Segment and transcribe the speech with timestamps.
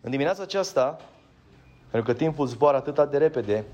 [0.00, 1.00] În dimineața aceasta,
[1.90, 3.64] pentru că timpul zboară atât de repede,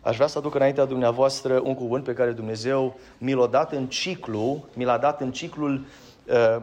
[0.00, 3.86] aș vrea să aduc înaintea dumneavoastră un cuvânt pe care Dumnezeu mi l-a dat în
[3.86, 5.86] ciclu, mi l-a dat în ciclul
[6.26, 6.56] uh,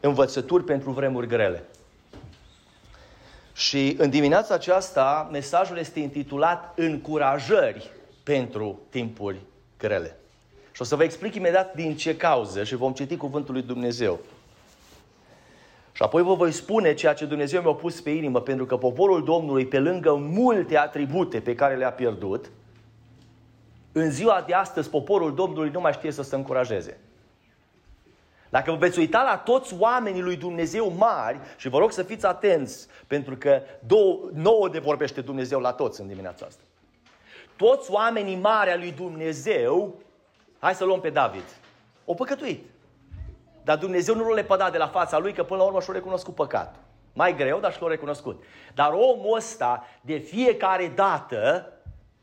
[0.00, 1.64] învățături pentru vremuri grele.
[3.52, 7.90] Și în dimineața aceasta, mesajul este intitulat Încurajări
[8.22, 9.40] pentru timpuri
[9.78, 10.16] grele.
[10.72, 14.20] Și o să vă explic imediat din ce cauză și vom citi cuvântul lui Dumnezeu.
[15.96, 19.24] Și apoi vă voi spune ceea ce Dumnezeu mi-a pus pe inimă, pentru că poporul
[19.24, 22.50] Domnului, pe lângă multe atribute pe care le-a pierdut,
[23.92, 26.98] în ziua de astăzi poporul Domnului nu mai știe să se încurajeze.
[28.48, 32.26] Dacă vă veți uita la toți oamenii lui Dumnezeu mari, și vă rog să fiți
[32.26, 36.62] atenți, pentru că două, nouă de vorbește Dumnezeu la toți în dimineața asta.
[37.56, 39.94] Toți oamenii mari al lui Dumnezeu,
[40.58, 41.44] hai să luăm pe David,
[42.04, 42.64] o păcătuit.
[43.66, 46.34] Dar Dumnezeu nu l-a lepădat de la fața lui, că până la urmă și-a recunoscut
[46.34, 46.80] păcatul.
[47.12, 48.44] Mai greu, dar și l-a recunoscut.
[48.74, 51.72] Dar omul ăsta, de fiecare dată,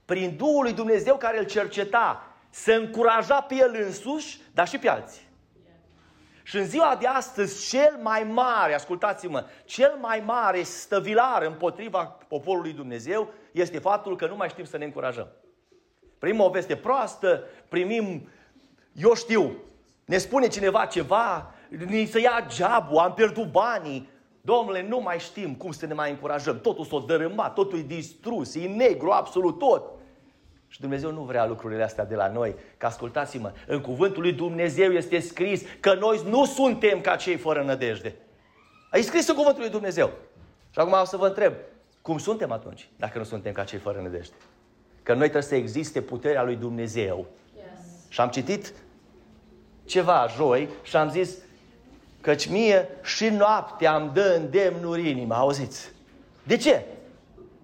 [0.05, 4.89] prin Duhul lui Dumnezeu care îl cerceta, se încuraja pe el însuși, dar și pe
[4.89, 5.27] alții.
[6.43, 12.73] Și în ziua de astăzi, cel mai mare, ascultați-mă, cel mai mare stăvilar împotriva poporului
[12.73, 15.27] Dumnezeu este faptul că nu mai știm să ne încurajăm.
[16.19, 18.29] Primim o veste proastă, primim,
[18.93, 19.55] eu știu,
[20.05, 24.09] ne spune cineva ceva, ni se ia geabul, am pierdut banii.
[24.41, 26.59] Domnule, nu mai știm cum să ne mai încurajăm.
[26.59, 29.83] Totul s-a dărâmat, totul e distrus, e negru, absolut tot.
[30.67, 32.55] Și Dumnezeu nu vrea lucrurile astea de la noi.
[32.77, 37.63] Că ascultați-mă, în cuvântul lui Dumnezeu este scris că noi nu suntem ca cei fără
[37.63, 38.15] nădejde.
[38.91, 40.11] A scris în cuvântul lui Dumnezeu.
[40.69, 41.53] Și acum o să vă întreb,
[42.01, 44.33] cum suntem atunci, dacă nu suntem ca cei fără nădejde?
[45.03, 47.25] Că noi trebuie să existe puterea lui Dumnezeu.
[47.55, 48.09] Yes.
[48.09, 48.73] Și am citit
[49.85, 51.37] ceva joi și am zis
[52.21, 55.91] căci mie și noaptea îmi dă îndemnuri inima, auziți?
[56.43, 56.85] De ce?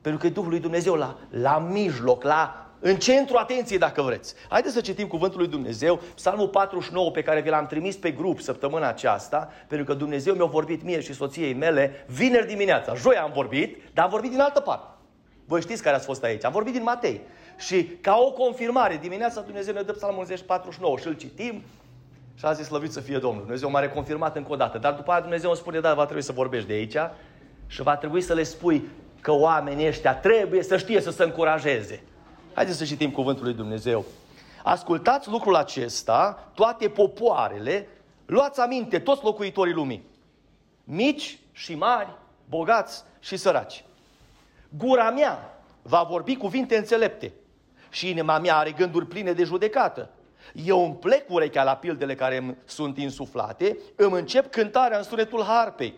[0.01, 4.33] Pentru că e Duhul lui Dumnezeu la, la mijloc, la în centru atenției, dacă vreți.
[4.49, 8.39] Haideți să citim cuvântul lui Dumnezeu, Psalmul 49 pe care vi l-am trimis pe grup
[8.39, 12.93] săptămâna aceasta, pentru că Dumnezeu mi-a vorbit mie și soției mele vineri dimineața.
[12.95, 14.87] Joi am vorbit, dar am vorbit din altă parte.
[15.45, 16.43] Voi știți care ați fost aici.
[16.43, 17.21] Am vorbit din Matei.
[17.57, 21.61] Și ca o confirmare, dimineața Dumnezeu ne dă Psalmul 49 și îl citim
[22.39, 23.41] și a zis slăvit să fie Domnul.
[23.41, 24.77] Dumnezeu m-a reconfirmat încă o dată.
[24.77, 26.95] Dar după aceea Dumnezeu îmi spune, da, va trebui să vorbești de aici
[27.67, 28.89] și va trebui să le spui
[29.21, 32.03] că oamenii ăștia trebuie să știe să se încurajeze.
[32.53, 34.05] Haideți să citim cuvântul lui Dumnezeu.
[34.63, 37.87] Ascultați lucrul acesta, toate popoarele,
[38.25, 40.05] luați aminte, toți locuitorii lumii,
[40.83, 42.09] mici și mari,
[42.49, 43.83] bogați și săraci.
[44.77, 47.31] Gura mea va vorbi cuvinte înțelepte
[47.89, 50.09] și inima mea are gânduri pline de judecată.
[50.53, 55.43] Eu îmi plec urechea la pildele care îmi sunt insuflate, îmi încep cântarea în sunetul
[55.43, 55.93] harpei.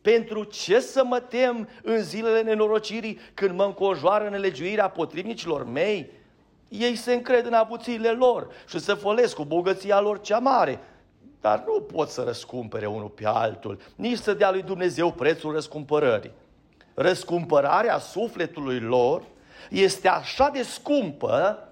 [0.00, 6.10] Pentru ce să mă tem în zilele nenorocirii când mă încojoară nelegiuirea potrivnicilor mei?
[6.68, 10.80] Ei se încred în avuțiile lor și se folesc cu bogăția lor cea mare.
[11.40, 16.32] Dar nu pot să răscumpere unul pe altul, nici să dea lui Dumnezeu prețul răscumpărării.
[16.94, 19.22] Răscumpărarea sufletului lor
[19.70, 21.68] este așa de scumpă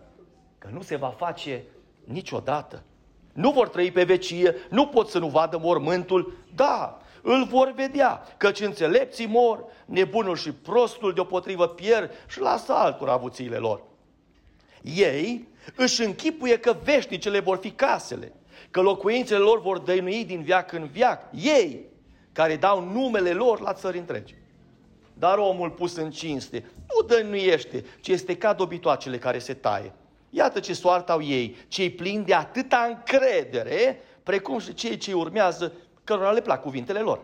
[0.59, 1.65] că nu se va face
[2.13, 2.83] niciodată.
[3.33, 6.37] Nu vor trăi pe vecie, nu pot să nu vadă mormântul.
[6.55, 13.13] Da, îl vor vedea, căci înțelepții mor, nebunul și prostul deopotrivă pierd și lasă altora
[13.13, 13.83] avuțiile lor.
[14.83, 18.33] Ei își închipuie că veșnicele vor fi casele,
[18.71, 21.23] că locuințele lor vor dăinui din viac în viac.
[21.33, 21.85] Ei,
[22.33, 24.35] care dau numele lor la țări întregi.
[25.15, 29.93] Dar omul pus în cinste nu dăinuiește, ci este ca dobitoacele care se taie.
[30.31, 35.72] Iată ce soartă au ei, cei plini de atâta încredere, precum și cei ce urmează
[36.05, 37.21] cărora le plac cuvintele lor.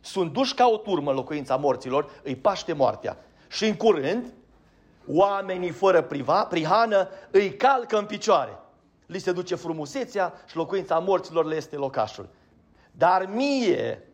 [0.00, 3.16] Sunt duși ca o turmă în locuința morților, îi paște moartea.
[3.48, 4.32] Și în curând,
[5.06, 8.58] oamenii fără priva, prihană îi calcă în picioare.
[9.06, 12.28] Li se duce frumusețea și locuința morților le este locașul.
[12.90, 14.08] Dar mie,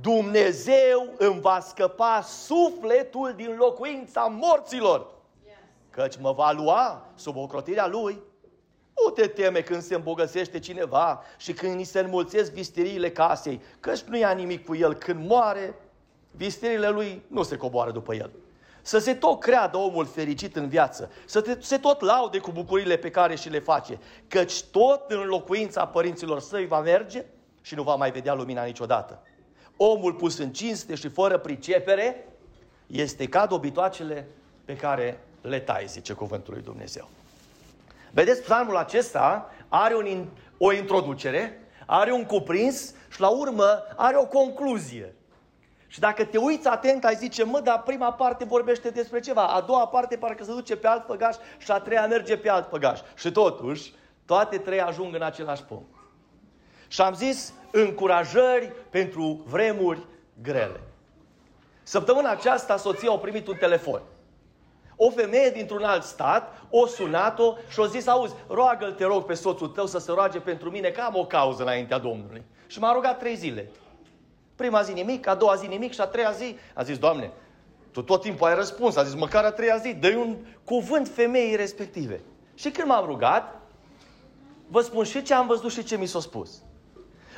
[0.00, 5.06] Dumnezeu îmi va scăpa sufletul din locuința morților.
[5.92, 8.22] Căci mă va lua sub ocrotirea Lui
[9.04, 14.00] nu te teme când se îmbogăsește cineva și când îi se înmulțesc visteriile casei, căci
[14.00, 14.94] nu ia nimic cu el.
[14.94, 15.74] Când moare,
[16.30, 18.30] visteriile lui nu se coboară după el.
[18.82, 22.96] Să se tot creadă omul fericit în viață, să te, se tot laude cu bucurile
[22.96, 23.98] pe care și le face,
[24.28, 27.24] căci tot în locuința părinților săi va merge
[27.60, 29.22] și nu va mai vedea lumina niciodată.
[29.76, 32.28] Omul pus în cinste și fără pricepere
[32.86, 34.28] este ca dobitoacele
[34.64, 37.08] pe care le tai, zice cuvântul lui Dumnezeu.
[38.10, 40.26] Vedeți, psalmul acesta are un,
[40.58, 45.14] o introducere, are un cuprins și la urmă are o concluzie.
[45.86, 49.60] Și dacă te uiți atent, ai zice, mă, dar prima parte vorbește despre ceva, a
[49.60, 53.00] doua parte parcă se duce pe alt făgaș și a treia merge pe alt făgaș.
[53.14, 53.94] Și totuși,
[54.26, 55.94] toate trei ajung în același punct.
[56.88, 60.06] Și am zis încurajări pentru vremuri
[60.42, 60.80] grele.
[61.82, 64.02] Săptămâna aceasta soția a primit un telefon.
[65.04, 69.34] O femeie dintr-un alt stat o sunat-o și o zis, auzi, roagă-l, te rog, pe
[69.34, 72.42] soțul tău să se roage pentru mine, că am o cauză înaintea Domnului.
[72.66, 73.70] Și m-a rugat trei zile.
[74.56, 77.30] Prima zi nimic, a doua zi nimic și a treia zi a zis, Doamne,
[77.92, 81.56] tu tot timpul ai răspuns, a zis, măcar a treia zi, dă un cuvânt femeii
[81.56, 82.20] respective.
[82.54, 83.60] Și când m-am rugat,
[84.68, 86.62] vă spun și ce am văzut și ce mi s-a spus.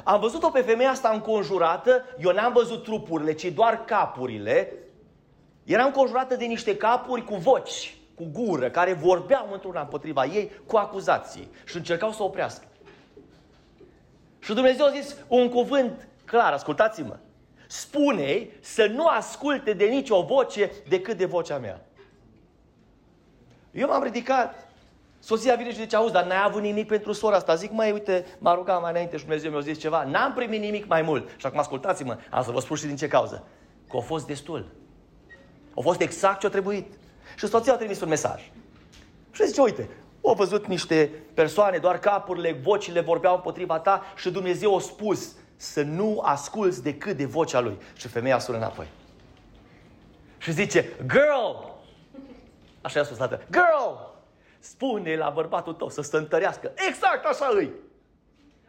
[0.05, 4.72] Am văzut-o pe femeia asta înconjurată, eu n-am văzut trupurile, ci doar capurile.
[5.64, 10.76] Era înconjurată de niște capuri cu voci, cu gură, care vorbeau într-una împotriva ei cu
[10.76, 12.64] acuzații și încercau să o oprească.
[14.38, 17.16] Și Dumnezeu a zis un cuvânt clar, ascultați-mă.
[17.66, 21.84] spune să nu asculte de nicio voce decât de vocea mea.
[23.70, 24.69] Eu m-am ridicat
[25.25, 27.55] Soția vine și zice, auzi, dar n-ai avut nimic pentru sora asta.
[27.55, 30.05] Zic, mai uite, m-a rugat mai înainte și Dumnezeu mi-a zis ceva.
[30.05, 31.28] N-am primit nimic mai mult.
[31.37, 33.46] Și acum ascultați-mă, am să vă spun și din ce cauză.
[33.90, 34.67] Că a fost destul.
[35.76, 36.92] A fost exact ce a trebuit.
[37.36, 38.50] Și soția a trimis un mesaj.
[39.30, 39.88] Și zice, uite,
[40.24, 45.82] au văzut niște persoane, doar capurile, vocile vorbeau împotriva ta și Dumnezeu a spus să
[45.82, 47.78] nu asculți decât de vocea lui.
[47.96, 48.86] Și femeia sună înapoi.
[50.38, 51.72] Și zice, girl!
[52.80, 53.40] Așa i-a spus tată.
[53.50, 54.12] Girl!
[54.64, 56.72] spune la bărbatul tău să se întărească.
[56.88, 57.70] Exact așa îi.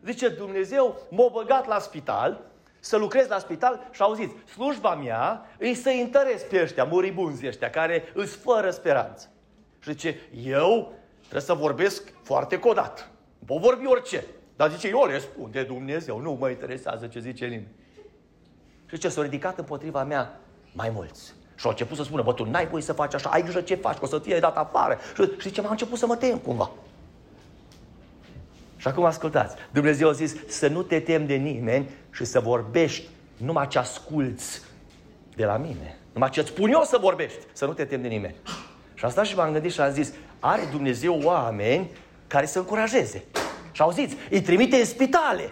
[0.04, 2.42] Zice, Dumnezeu m-a băgat la spital,
[2.86, 7.70] să lucrez la spital și auziți, slujba mea îi să întăresc pe ăștia, muribunzi ăștia,
[7.70, 9.32] care îți fără speranță.
[9.80, 13.10] Și zice, eu trebuie să vorbesc foarte codat.
[13.46, 14.26] Pot vorbi orice.
[14.56, 17.76] Dar zice, eu le spun de Dumnezeu, nu mă interesează ce zice nimeni.
[18.86, 20.40] Și ce s-a ridicat împotriva mea
[20.74, 21.34] mai mulți.
[21.56, 23.76] Și au început să spună, bă, tu n-ai voie să faci așa, ai grijă ce
[23.76, 24.98] faci, că o să fie dat afară.
[25.16, 26.72] Și, și ce m-a început să mă tem cumva.
[28.86, 33.08] Și acum ascultați, Dumnezeu a zis să nu te tem de nimeni și să vorbești
[33.38, 34.62] numai ce asculți
[35.36, 35.98] de la mine.
[36.14, 38.36] Numai ce îți spun eu să vorbești, să nu te tem de nimeni.
[38.94, 41.90] Și am stat și m-am gândit și am zis, are Dumnezeu oameni
[42.28, 43.24] care să încurajeze.
[43.72, 45.50] Și auziți, îi trimite în spitale.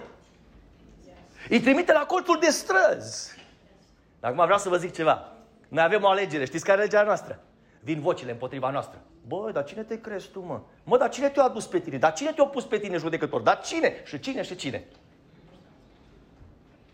[1.50, 3.32] Îi trimite la colțul de străzi.
[4.20, 5.32] Dar acum vreau să vă zic ceva.
[5.68, 6.46] Noi avem o alegere.
[6.46, 7.40] Știți care e legea noastră?
[7.84, 9.02] Vin vocile împotriva noastră.
[9.28, 10.62] Bă, dar cine te crezi tu, mă?
[10.84, 11.98] Mă, dar cine te-a adus pe tine?
[11.98, 13.42] Dar cine te-a pus pe tine judecător?
[13.42, 13.94] Dar cine?
[14.06, 14.84] Și cine și cine?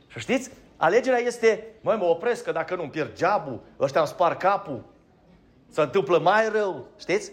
[0.08, 0.52] Și știți?
[0.78, 4.84] Alegerea este, măi, mă opresc, că dacă nu-mi pierd geabul, ăștia îmi spar capul,
[5.70, 7.32] se întâmplă mai rău, știți?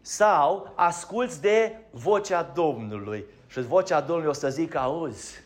[0.00, 5.42] Sau asculți de vocea Domnului și vocea Domnului o să zică, auzi,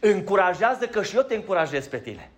[0.00, 2.30] încurajează că și eu te încurajez pe tine.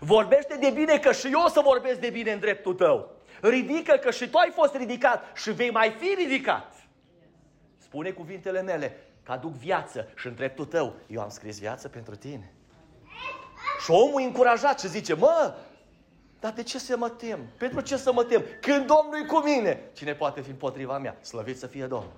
[0.00, 3.10] Vorbește de bine că și eu o să vorbesc de bine în dreptul tău.
[3.40, 6.74] Ridică că și tu ai fost ridicat și vei mai fi ridicat.
[7.78, 12.16] Spune cuvintele mele că aduc viață și în dreptul tău eu am scris viață pentru
[12.16, 12.52] tine.
[13.84, 15.54] Și omul încurajat și zice, mă,
[16.40, 17.38] dar de ce să mă tem?
[17.58, 18.42] Pentru ce să mă tem?
[18.60, 21.16] Când Domnul e cu mine, cine poate fi împotriva mea?
[21.20, 22.12] Slăvit să fie Domnul.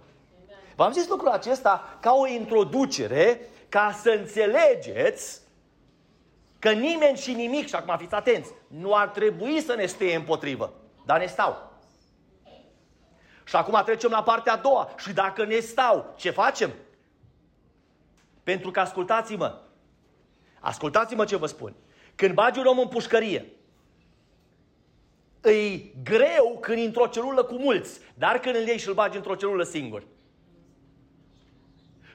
[0.76, 5.40] V-am zis lucrul acesta ca o introducere, ca să înțelegeți
[6.58, 10.72] Că nimeni și nimic, și acum fiți atenți, nu ar trebui să ne stea împotrivă,
[11.04, 11.72] dar ne stau.
[13.44, 14.94] Și acum trecem la partea a doua.
[14.96, 16.70] Și dacă ne stau, ce facem?
[18.42, 19.60] Pentru că ascultați-mă,
[20.60, 21.74] ascultați-mă ce vă spun.
[22.14, 23.52] Când bagi un om în pușcărie,
[25.42, 29.34] e greu când într-o celulă cu mulți, dar când îl iei și îl bagi într-o
[29.34, 30.06] celulă singur.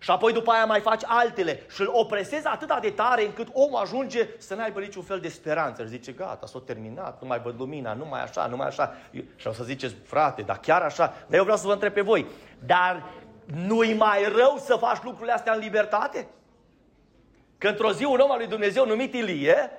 [0.04, 3.80] Și apoi după aia mai faci altele și îl opresezi atât de tare încât omul
[3.80, 5.84] ajunge să n-aibă niciun fel de speranță.
[5.84, 8.96] Și zice, gata, s-a terminat, nu mai văd lumina, nu mai așa, nu mai așa.
[9.36, 11.14] Și o să ziceți, frate, dar chiar așa?
[11.28, 12.26] Dar eu vreau să vă întreb pe voi,
[12.66, 13.04] dar
[13.46, 16.28] nu-i mai rău să faci lucrurile astea în libertate?
[17.58, 19.72] Că într-o zi un om al lui Dumnezeu numit Ilie,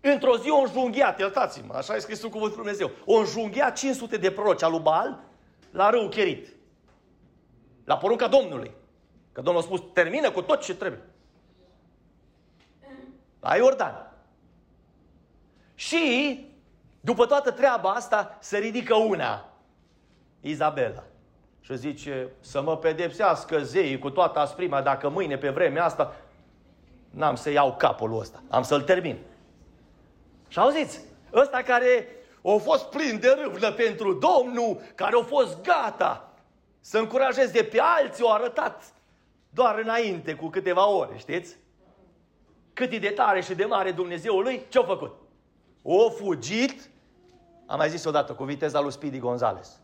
[0.00, 4.30] într-o zi o înjunghiat, iertați-mă, așa e scris în cuvântul Dumnezeu, o înjunghiat 500 de
[4.30, 5.20] proroci al lui Baal
[5.70, 6.48] la râu Cherit.
[7.84, 8.82] La porunca Domnului.
[9.34, 11.02] Că Domnul a spus, termină cu tot ce trebuie.
[13.40, 14.12] La Iordan.
[15.74, 16.38] Și,
[17.00, 19.48] după toată treaba asta, se ridică una,
[20.40, 21.02] Izabela.
[21.60, 26.16] Și zice, să mă pedepsească zeii cu toată asprima, dacă mâine pe vremea asta
[27.10, 29.18] n-am să iau capul ăsta, am să-l termin.
[30.48, 31.00] Și auziți,
[31.32, 32.08] ăsta care
[32.42, 36.32] a fost plin de râvnă pentru Domnul, care a fost gata
[36.80, 38.82] să încurajeze de pe alții, o arătat
[39.54, 41.56] doar înainte, cu câteva ore, știți?
[42.74, 45.14] cât e de tare și de mare Dumnezeul lui, ce-a făcut?
[45.82, 46.90] O fugit,
[47.66, 49.80] am mai zis odată, cu viteza lui Speedy Gonzales.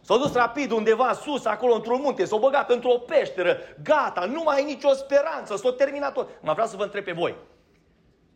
[0.00, 4.60] S-a dus rapid undeva sus, acolo într-un munte, s-a băgat într-o peșteră, gata, nu mai
[4.60, 6.28] e nicio speranță, s-a terminat tot.
[6.40, 7.36] Mă vreau să vă întreb pe voi.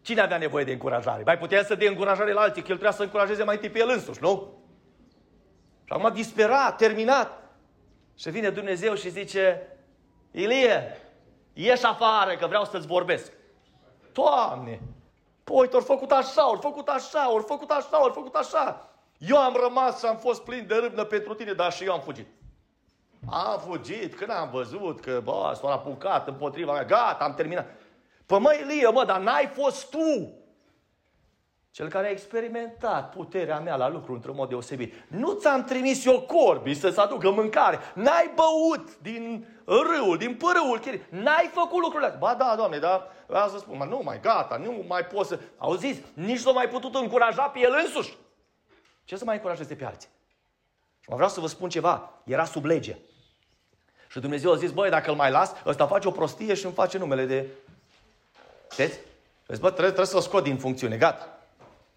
[0.00, 1.22] Cine avea nevoie de încurajare?
[1.24, 3.78] Mai putea să dea încurajare la alții, că el trebuia să încurajeze mai întâi pe
[3.78, 4.52] el însuși, nu?
[5.84, 7.44] Și acum disperat, terminat.
[8.18, 9.75] Și vine Dumnezeu și zice,
[10.36, 11.00] Ilie,
[11.52, 13.32] ieși afară că vreau să-ți vorbesc.
[14.12, 14.80] Doamne,
[15.44, 18.90] păi, ori făcut așa, ori făcut așa, ori făcut așa, ori făcut așa.
[19.18, 22.00] Eu am rămas și am fost plin de râbnă pentru tine, dar și eu am
[22.00, 22.26] fugit.
[23.30, 27.66] Am fugit, când am văzut că, bă, s-a apucat împotriva mea, gata, am terminat.
[28.26, 30.32] Păi mă, Ilie, mă, dar n-ai fost tu
[31.76, 34.94] cel care a experimentat puterea mea la lucru într-un mod deosebit.
[35.08, 37.78] Nu ți-am trimis eu corbi să-ți aducă mâncare.
[37.94, 41.02] N-ai băut din râul, din părâul chirii.
[41.08, 42.20] N-ai făcut lucrurile astea.
[42.20, 45.38] Ba da, Doamne, da, vreau să spun, nu mai gata, nu mai pot să...
[45.56, 48.16] Auziți, nici nu mai putut încuraja pe el însuși.
[49.04, 50.08] Ce să mai încurajeze pe alții?
[51.00, 52.22] Și mă vreau să vă spun ceva.
[52.24, 52.96] Era sub lege.
[54.08, 56.74] Și Dumnezeu a zis, băi, dacă îl mai las, ăsta face o prostie și îmi
[56.74, 57.46] face numele de...
[58.70, 58.94] Știți?
[58.94, 61.35] Și zis, bă, trebuie, trebuie să o scot din funcțiune, gata.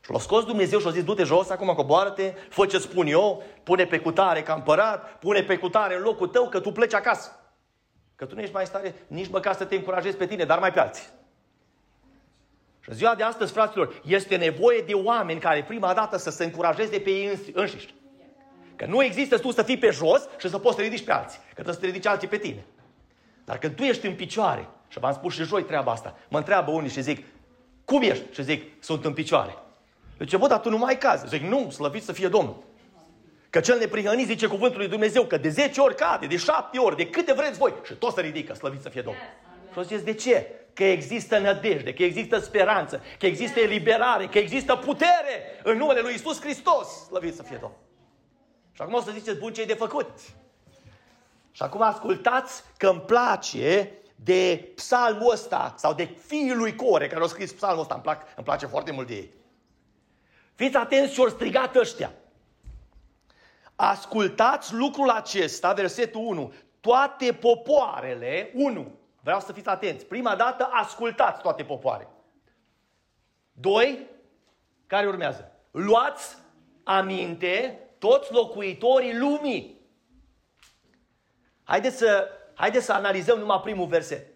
[0.04, 3.44] Și l-a scos Dumnezeu și a zis, du-te jos, acum coboară-te, fă ce spun eu,
[3.64, 7.40] pune pe cutare ca împărat, pune pe cutare în locul tău, că tu pleci acasă.
[8.16, 10.72] Că tu nu ești mai stare nici măcar să te încurajezi pe tine, dar mai
[10.72, 11.08] pe alții.
[12.80, 17.00] Și ziua de astăzi, fraților, este nevoie de oameni care prima dată să se încurajeze
[17.00, 17.94] pe ei înșiși.
[18.76, 21.38] Că nu există tu să fii pe jos și să poți să ridici pe alții.
[21.38, 22.66] Că trebuie să te ridici alții pe tine.
[23.46, 26.72] Dar când tu ești în picioare, și v-am spus și joi treaba asta, mă întreabă
[26.72, 27.26] unii și zic,
[27.86, 28.34] cum ești?
[28.34, 29.58] Și zic, sunt în picioare.
[30.20, 31.28] Zice, bă, dar tu nu mai cazi.
[31.28, 32.64] Zic, nu, slăvit să fie Domnul.
[33.50, 36.96] Că cel neprihănit zice cuvântul lui Dumnezeu că de 10 ori cade, de 7 ori,
[36.96, 39.24] de câte vreți voi și tot se ridică, slăvit să fie Domnul.
[39.72, 40.52] Și o zis, de ce?
[40.74, 46.14] Că există nădejde, că există speranță, că există eliberare, că există putere în numele lui
[46.14, 47.80] Isus Hristos, slăvit să fie Domnul.
[48.72, 50.10] Și acum o să ziceți, bun, ce de făcut?
[51.52, 57.24] Și acum ascultați că îmi place de psalmul ăsta, sau de fiul lui Core, care
[57.24, 59.34] a scris psalmul ăsta, îmi, plac, îmi place foarte mult de ei.
[60.60, 62.12] Fiți atenți și-au strigat ăștia.
[63.76, 66.54] Ascultați lucrul acesta, versetul 1.
[66.80, 68.92] Toate popoarele, 1.
[69.22, 70.06] Vreau să fiți atenți.
[70.06, 72.08] Prima dată, ascultați toate popoare.
[73.52, 74.08] Doi,
[74.88, 75.52] care urmează?
[75.72, 76.38] Luați
[76.84, 79.82] aminte toți locuitorii lumii.
[81.64, 84.28] Haideți să, haideți să analizăm numai primul verset.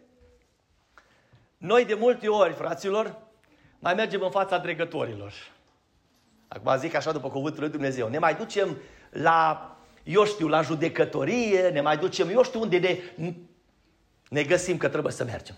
[1.58, 3.18] Noi de multe ori, fraților,
[3.80, 5.34] mai mergem în fața dregătorilor.
[6.48, 8.08] Acum zic așa după cuvântul lui Dumnezeu.
[8.08, 8.78] Ne mai ducem
[9.10, 9.72] la,
[10.04, 12.98] eu știu, la judecătorie, ne mai ducem, eu știu unde ne,
[14.30, 15.56] ne găsim că trebuie să mergem.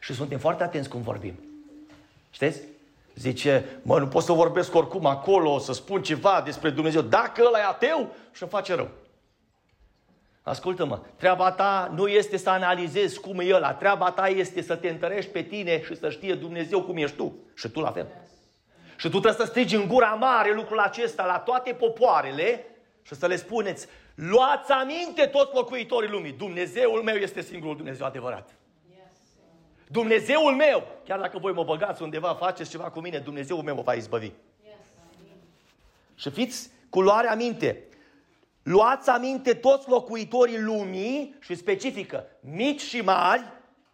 [0.00, 1.34] Și suntem foarte atenți cum vorbim.
[2.30, 2.60] Știți?
[3.14, 7.02] Zice, mă, nu pot să vorbesc oricum acolo, să spun ceva despre Dumnezeu.
[7.02, 8.88] Dacă ăla e ateu, și îmi face rău.
[10.42, 14.88] Ascultă-mă, treaba ta nu este să analizezi cum e ăla, treaba ta este să te
[14.88, 17.36] întărești pe tine și să știe Dumnezeu cum ești tu.
[17.54, 18.06] Și tu la fel.
[18.98, 22.64] Și tu trebuie să strigi în gura mare lucrul acesta la toate popoarele
[23.02, 28.50] și să le spuneți, luați aminte toți locuitorii lumii, Dumnezeul meu este singurul Dumnezeu adevărat.
[29.90, 33.82] Dumnezeul meu, chiar dacă voi mă băgați undeva, faceți ceva cu mine, Dumnezeul meu mă
[33.82, 34.30] va izbăvi.
[36.14, 37.84] Și fiți cu luare aminte.
[38.62, 43.42] Luați aminte toți locuitorii lumii și specifică mici și mari,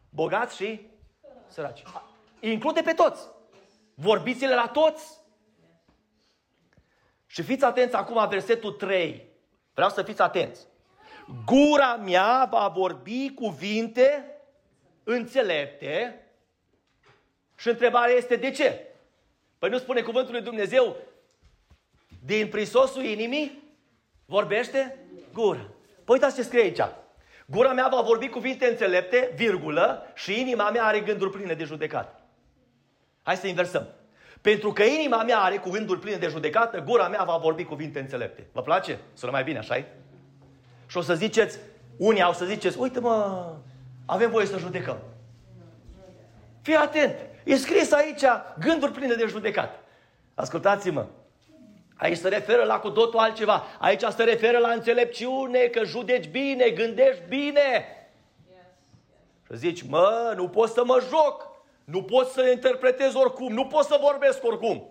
[0.08, 0.80] bogați și
[1.48, 1.82] săraci.
[2.40, 3.33] Include pe toți.
[3.94, 5.22] Vorbiți-le la toți.
[7.26, 9.28] Și fiți atenți acum versetul 3.
[9.74, 10.66] Vreau să fiți atenți.
[11.44, 14.36] Gura mea va vorbi cuvinte
[15.04, 16.26] înțelepte
[17.56, 18.86] și întrebarea este de ce?
[19.58, 20.96] Păi nu spune cuvântul lui Dumnezeu
[22.24, 23.62] din prisosul inimii
[24.26, 24.98] vorbește
[25.32, 25.68] gura.
[26.04, 26.80] Păi uitați ce scrie aici.
[27.46, 32.23] Gura mea va vorbi cuvinte înțelepte, virgulă, și inima mea are gânduri pline de judecat.
[33.24, 33.88] Hai să inversăm.
[34.40, 38.46] Pentru că inima mea are cuvântul plin de judecată, gura mea va vorbi cuvinte înțelepte.
[38.52, 38.98] Vă place?
[39.14, 39.84] Sună mai bine, așa
[40.86, 41.58] Și o să ziceți,
[41.96, 43.46] unii au să ziceți, uite mă,
[44.06, 44.98] avem voie să judecăm.
[46.62, 47.14] Fii atent,
[47.44, 48.22] e scris aici
[48.58, 49.80] gânduri pline de judecat.
[50.34, 51.06] Ascultați-mă,
[51.96, 53.64] Aici se referă la cu totul altceva.
[53.78, 57.86] Aici se referă la înțelepciune, că judeci bine, gândești bine.
[59.46, 61.53] Și zici, mă, nu pot să mă joc.
[61.84, 64.88] Nu pot să interpretez oricum, nu pot să vorbesc oricum.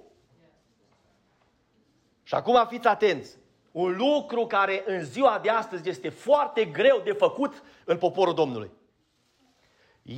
[2.24, 3.38] Și acum fiți atenți.
[3.72, 8.72] Un lucru care în ziua de astăzi este foarte greu de făcut în poporul Domnului.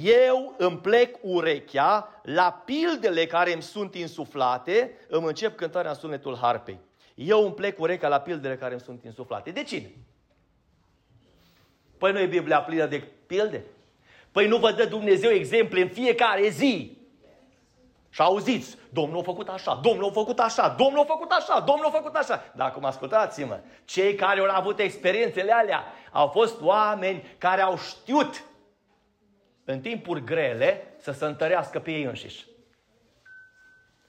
[0.03, 6.37] Eu îmi plec urechea la pildele care îmi sunt insuflate, îmi încep cântarea în sunetul
[6.37, 6.79] harpei.
[7.15, 9.51] Eu îmi plec urechea la pildele care îmi sunt insuflate.
[9.51, 9.91] De cine?
[11.97, 13.65] Păi nu e Biblia plină de pilde?
[14.35, 16.97] Păi nu vă dă Dumnezeu exemple în fiecare zi?
[18.09, 21.85] Și auziți, Domnul a făcut așa, Domnul a făcut așa, Domnul a făcut așa, Domnul
[21.85, 22.51] a făcut așa.
[22.55, 28.43] Dar acum ascultați-mă, cei care au avut experiențele alea au fost oameni care au știut
[29.65, 32.45] în timpuri grele să se întărească pe ei înșiși.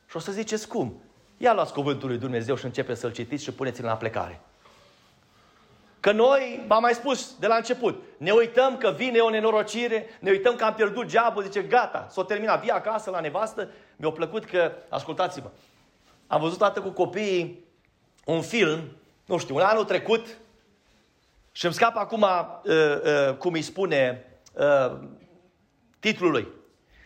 [0.09, 1.03] Și o să ziceți cum?
[1.37, 4.41] Ia luați cuvântul lui Dumnezeu și începe să-l citiți și puneți-l în aplicare.
[6.07, 10.31] Că noi, v-am mai spus de la început, ne uităm că vine o nenorocire, ne
[10.31, 13.69] uităm că am pierdut geabul, zice gata, s-o terminat, vii acasă la nevastă.
[13.97, 15.51] Mi-a plăcut că, ascultați-mă,
[16.27, 17.65] am văzut toată cu copiii
[18.25, 18.81] un film,
[19.25, 20.27] nu știu, un anul trecut
[21.53, 24.99] și îmi scap acum, uh, uh, cum îi spune, uh,
[25.99, 26.49] titlul lui.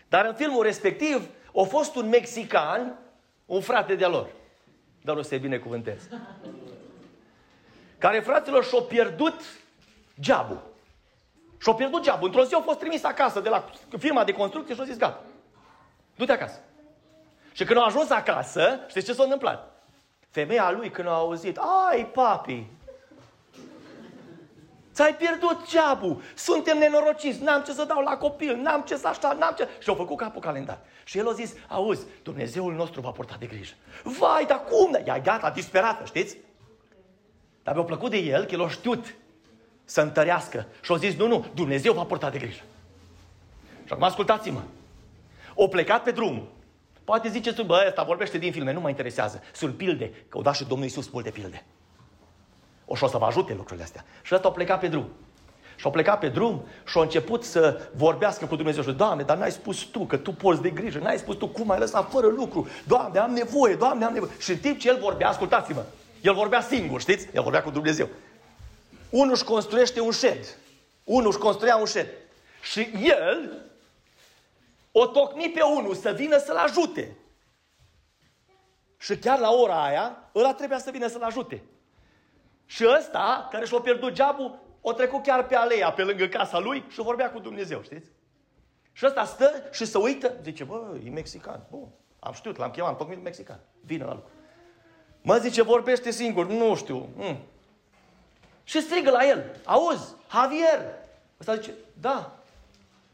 [0.08, 2.98] Dar în filmul respectiv a fost un mexican,
[3.46, 4.28] un frate de-a lor.
[5.02, 6.08] Dar o să-i binecuvântez
[8.00, 9.40] care, fraților, și-au pierdut
[10.20, 10.60] geabul.
[11.58, 12.26] Și-au pierdut geabul.
[12.26, 13.64] Într-o zi au fost trimis acasă de la
[13.98, 15.22] firma de construcție și au zis, gata,
[16.16, 16.60] du-te acasă.
[17.52, 19.82] Și când au ajuns acasă, știți ce s-a întâmplat?
[20.30, 21.58] Femeia lui când a auzit,
[21.90, 22.66] ai papi,
[24.94, 29.32] Ți-ai pierdut geabul, suntem nenorociți, n-am ce să dau la copil, n-am ce să așa,
[29.32, 29.68] n-am ce...
[29.78, 30.78] Și au făcut capul calendar.
[31.04, 33.74] Și el a zis, auzi, Dumnezeul nostru va purta de grijă.
[34.02, 34.98] Vai, dar cum?
[35.04, 36.36] Ea gata, disperată, știți?
[37.62, 39.14] Dar mi-a plăcut de el că el a știut
[39.84, 40.66] să întărească.
[40.82, 42.62] Și a zis, nu, nu, Dumnezeu va purta de grijă.
[43.84, 44.60] Și acum ascultați-mă.
[45.54, 46.48] O plecat pe drum.
[47.04, 49.42] Poate ziceți, bă, ăsta vorbește din filme, nu mă interesează.
[49.52, 51.64] Sunt pilde, că o dat și Domnul Iisus multe pilde.
[52.84, 54.04] O și o să vă ajute lucrurile astea.
[54.22, 55.08] Și ăsta a plecat pe drum.
[55.76, 58.82] Și a plecat pe drum și a început să vorbească cu Dumnezeu.
[58.82, 60.98] Și Doamne, dar n-ai spus Tu că Tu porți de grijă.
[60.98, 62.68] N-ai spus Tu cum ai lăsat fără lucru.
[62.86, 64.32] Doamne, am nevoie, Doamne, am nevoie.
[64.38, 65.84] Și în timp ce el vorbea, ascultați-mă,
[66.22, 67.28] el vorbea singur, știți?
[67.34, 68.08] El vorbea cu Dumnezeu.
[69.10, 70.56] Unul își construiește un șed.
[71.04, 72.08] Unul își construia un șed.
[72.62, 73.62] Și el
[74.92, 77.16] o tocmi pe unul să vină să-l ajute.
[78.98, 81.62] Și chiar la ora aia, ăla trebuia să vină să-l ajute.
[82.66, 86.84] Și ăsta, care și-a pierdut geabul, o trecut chiar pe aleia, pe lângă casa lui
[86.88, 88.10] și vorbea cu Dumnezeu, știți?
[88.92, 91.66] Și ăsta stă și se uită, zice, bă, e mexican.
[91.70, 93.60] Bun, am știut, l-am chemat, am tocmit mexican.
[93.80, 94.30] Vine la lucru.
[95.22, 97.08] Mă zice, vorbește singur, nu știu.
[97.16, 97.36] Mm.
[98.64, 100.80] Și strigă la el, auzi, Javier.
[101.40, 102.40] Ăsta zice, da.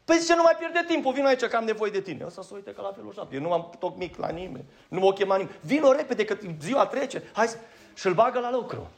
[0.05, 2.25] Păi zice, nu mai pierde timpul, vin aici că am nevoie de tine.
[2.25, 3.35] Ăsta să uite ca la felul șapte.
[3.35, 5.55] Eu nu m-am mic la nimeni, nu m-o chema nimeni.
[5.61, 7.23] Vino repede că ziua trece.
[7.33, 7.47] Hai
[7.95, 8.89] și-l bagă la lucru.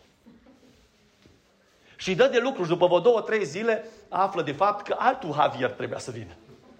[1.95, 5.33] Și dă de lucru și după vreo două, trei zile află de fapt că altul
[5.33, 6.35] Javier trebuia să vină.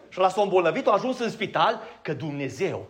[0.09, 2.87] Și la s-a îmbolnăvit, a ajuns în spital că Dumnezeu,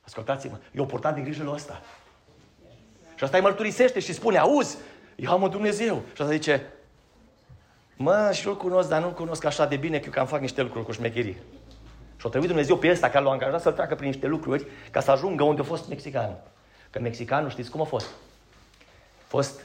[0.00, 1.82] ascultați-mă, i-a purtat de grijă la ăsta.
[3.24, 4.76] Și asta îi mărturisește și spune, auzi,
[5.16, 5.94] eu am un Dumnezeu.
[5.94, 6.72] Și asta zice,
[7.96, 10.62] mă, și eu cunosc, dar nu cunosc așa de bine că eu cam fac niște
[10.62, 11.36] lucruri cu șmecherie.
[12.16, 15.00] Și o trebuit Dumnezeu pe ăsta care l-a angajat să treacă prin niște lucruri ca
[15.00, 16.40] să ajungă unde a fost mexicanul.
[16.90, 18.06] Că mexicanul, știți cum a fost?
[19.18, 19.60] A fost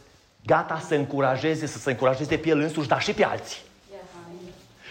[0.46, 3.62] gata să încurajeze, să se încurajeze pe el însuși, dar și pe alții.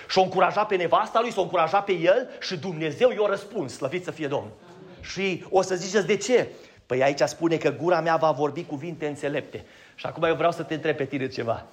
[0.08, 4.04] Și o încuraja pe nevasta lui, s-o încuraja pe el și Dumnezeu i-a răspuns, slăvit
[4.04, 4.52] să fie Domnul.
[5.00, 6.48] Și o să ziceți de ce?
[6.88, 9.64] Păi aici spune că gura mea va vorbi cuvinte înțelepte.
[9.94, 11.64] Și acum eu vreau să te întreb pe tine ceva.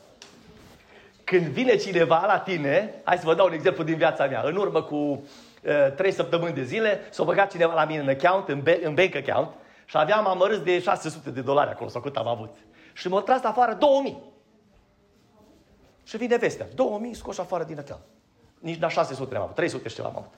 [1.23, 4.41] Când vine cineva la tine, hai să vă dau un exemplu din viața mea.
[4.45, 5.21] În urmă cu uh,
[5.95, 9.15] trei săptămâni de zile, s-a băgat cineva la mine în account, în, be- în bank
[9.15, 9.49] account,
[9.85, 12.55] și aveam amărâți de 600 de dolari acolo, sau cât am avut.
[12.93, 14.17] Și m-a tras afară 2000.
[16.03, 16.67] Și vine vestea.
[16.75, 18.03] 2000 scoși afară din account.
[18.59, 19.55] Nici la 600 am avut.
[19.55, 20.33] 300 și ceva am avut.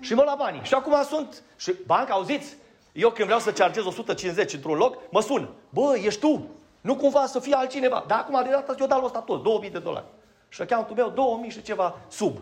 [0.00, 0.62] Și mă la banii.
[0.62, 1.42] Și acum sunt...
[1.56, 2.56] Și banca, auziți?
[2.94, 5.48] Eu când vreau să chargez 150 într-un loc, mă sună.
[5.68, 6.50] Bă, ești tu?
[6.80, 8.04] Nu cumva să fie altcineva.
[8.06, 10.04] Dar acum de data eu dau ăsta tot, 2000 de dolari.
[10.48, 12.36] Și accountul meu 2000 și ceva sub.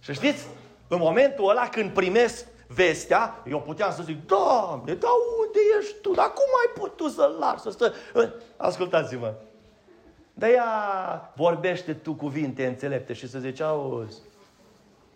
[0.00, 0.46] Și știți,
[0.88, 6.10] în momentul ăla când primesc vestea, eu puteam să zic, Doamne, dar unde ești tu?
[6.10, 7.94] Dar cum ai putut să-l lași să stă?
[8.56, 9.34] Ascultați-mă.
[10.34, 14.18] De ea vorbește tu cuvinte înțelepte și să zici, auzi,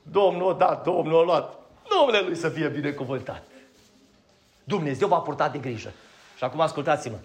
[0.02, 1.59] Domnul a dat, Domnul a luat.
[1.90, 3.42] Numele Lui să fie binecuvântat.
[4.68, 5.92] Dumnezeu va purta de grijă.
[6.37, 7.16] Și acum ascultați-mă.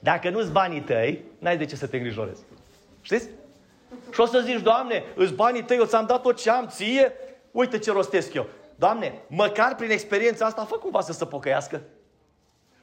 [0.00, 2.42] Dacă nu-ți banii tăi, n-ai de ce să te îngrijorezi.
[3.00, 3.28] Știți?
[4.12, 7.12] Și o să zici, Doamne, îți banii tăi, eu ți-am dat tot ce am ție,
[7.50, 8.46] uite ce rostesc eu.
[8.74, 11.80] Doamne, măcar prin experiența asta, fă cumva să se pocăiască.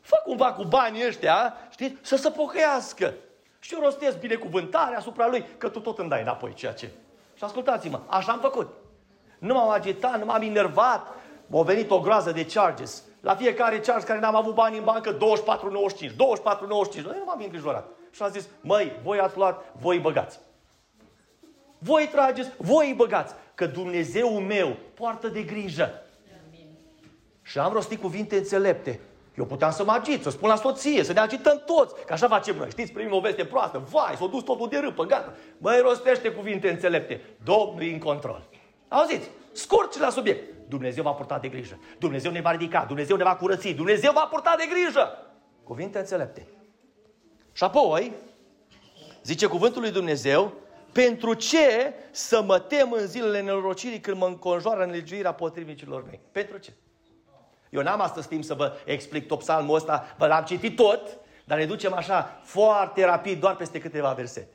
[0.02, 3.14] Fă cumva cu banii ăștia, știți, să se pocăiască.
[3.60, 6.90] Și eu rostesc binecuvântare asupra lui, că tu tot îmi dai înapoi ceea ce
[7.36, 8.74] Și ascultați-mă, așa am făcut.
[9.40, 11.08] Nu m-am agitat, nu m-am enervat,
[11.48, 13.04] m-a venit o groază de charges.
[13.20, 15.18] La fiecare charge care n-am avut bani în bancă, 24,95,
[16.10, 16.16] 24,95.
[17.02, 17.88] Nu m-am îngrijorat.
[18.12, 20.40] Și am zis, măi, voi ați luat, voi băgați.
[21.78, 23.34] Voi trageți, voi îi băgați.
[23.56, 26.04] Că Dumnezeu meu poartă de grijă.
[27.42, 29.00] Și am rostit cuvinte înțelepte.
[29.38, 32.06] Eu puteam să mă agit, să spun la soție, să ne agităm toți.
[32.06, 32.70] Că așa facem noi.
[32.70, 33.88] Știți, primim o veste proastă.
[33.92, 35.34] Vai, s-a dus totul de râpă, gata.
[35.58, 37.22] Măi, rostește cuvinte înțelepte.
[37.44, 38.44] Domnul e în control.
[38.88, 39.30] Auziți?
[39.60, 40.68] Scurt și la subiect.
[40.68, 41.80] Dumnezeu va purta de grijă.
[42.00, 42.86] Dumnezeu ne va ridica.
[42.86, 43.72] Dumnezeu ne va curăți.
[43.72, 45.10] Dumnezeu va purta de grijă.
[45.64, 46.48] Cuvinte înțelepte.
[47.52, 48.14] Și apoi,
[49.24, 50.54] zice cuvântul lui Dumnezeu,
[50.92, 56.20] pentru ce să mă tem în zilele nenorocirii când mă înconjoară nelegiuirea potrivnicilor mei?
[56.32, 56.74] Pentru ce?
[57.70, 61.58] Eu n-am astăzi timp să vă explic tot psalmul ăsta, vă l-am citit tot, dar
[61.58, 64.54] ne ducem așa foarte rapid, doar peste câteva versete.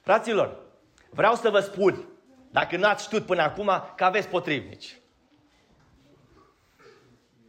[0.00, 0.56] Fraților,
[1.10, 2.08] vreau să vă spun,
[2.54, 4.96] dacă n-ați știut până acum, că aveți potrivnici.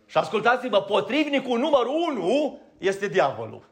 [0.05, 3.69] Și ascultați-vă, potrivnicul numărul 1 este diavolul.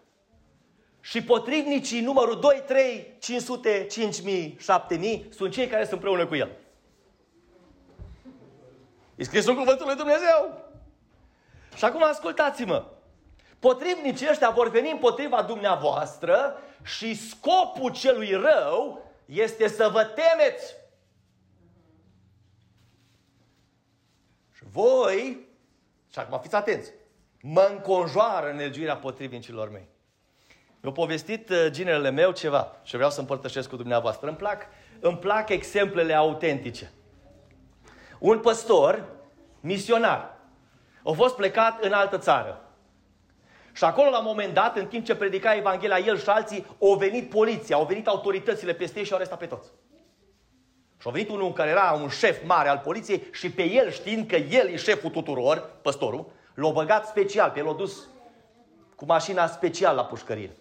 [0.99, 6.51] Și potrivnicii numărul 2, 3, 500, 5000, 7000 sunt cei care sunt împreună cu el.
[9.15, 10.71] E scris în cuvântul lui Dumnezeu.
[11.75, 12.85] Și acum ascultați-mă.
[13.59, 20.81] Potrivnicii ăștia vor veni împotriva dumneavoastră și scopul celui rău este să vă temeți.
[24.73, 25.47] Voi,
[26.11, 26.91] și acum fiți atenți,
[27.41, 29.87] mă înconjoară înelgiuirea potrivnicilor mei.
[30.81, 34.27] Mi-a povestit uh, ginerele meu ceva și vreau să împărtășesc cu dumneavoastră.
[34.27, 34.65] Îmi plac,
[34.99, 36.91] îmi plac exemplele autentice.
[38.19, 39.09] Un păstor,
[39.59, 40.37] misionar,
[41.03, 42.61] a fost plecat în altă țară.
[43.73, 46.95] Și acolo, la un moment dat, în timp ce predica Evanghelia el și alții, au
[46.95, 49.69] venit poliția, au venit autoritățile peste ei și au arestat pe toți.
[51.03, 54.27] Și a venit unul care era un șef mare al poliției și pe el, știind
[54.27, 58.07] că el e șeful tuturor, păstorul, l-a băgat special, pe el l-a dus
[58.95, 60.51] cu mașina special la pușcărie.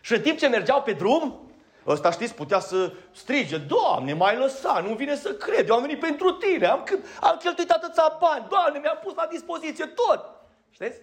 [0.00, 1.50] Și în timp ce mergeau pe drum,
[1.86, 6.00] ăsta știți, putea să strige, Doamne, mai lăsa, nu vine să cred, eu am venit
[6.00, 6.84] pentru tine, am,
[7.20, 10.24] am cheltuit atâția bani, Doamne, mi-am pus la dispoziție tot.
[10.70, 11.00] Știți?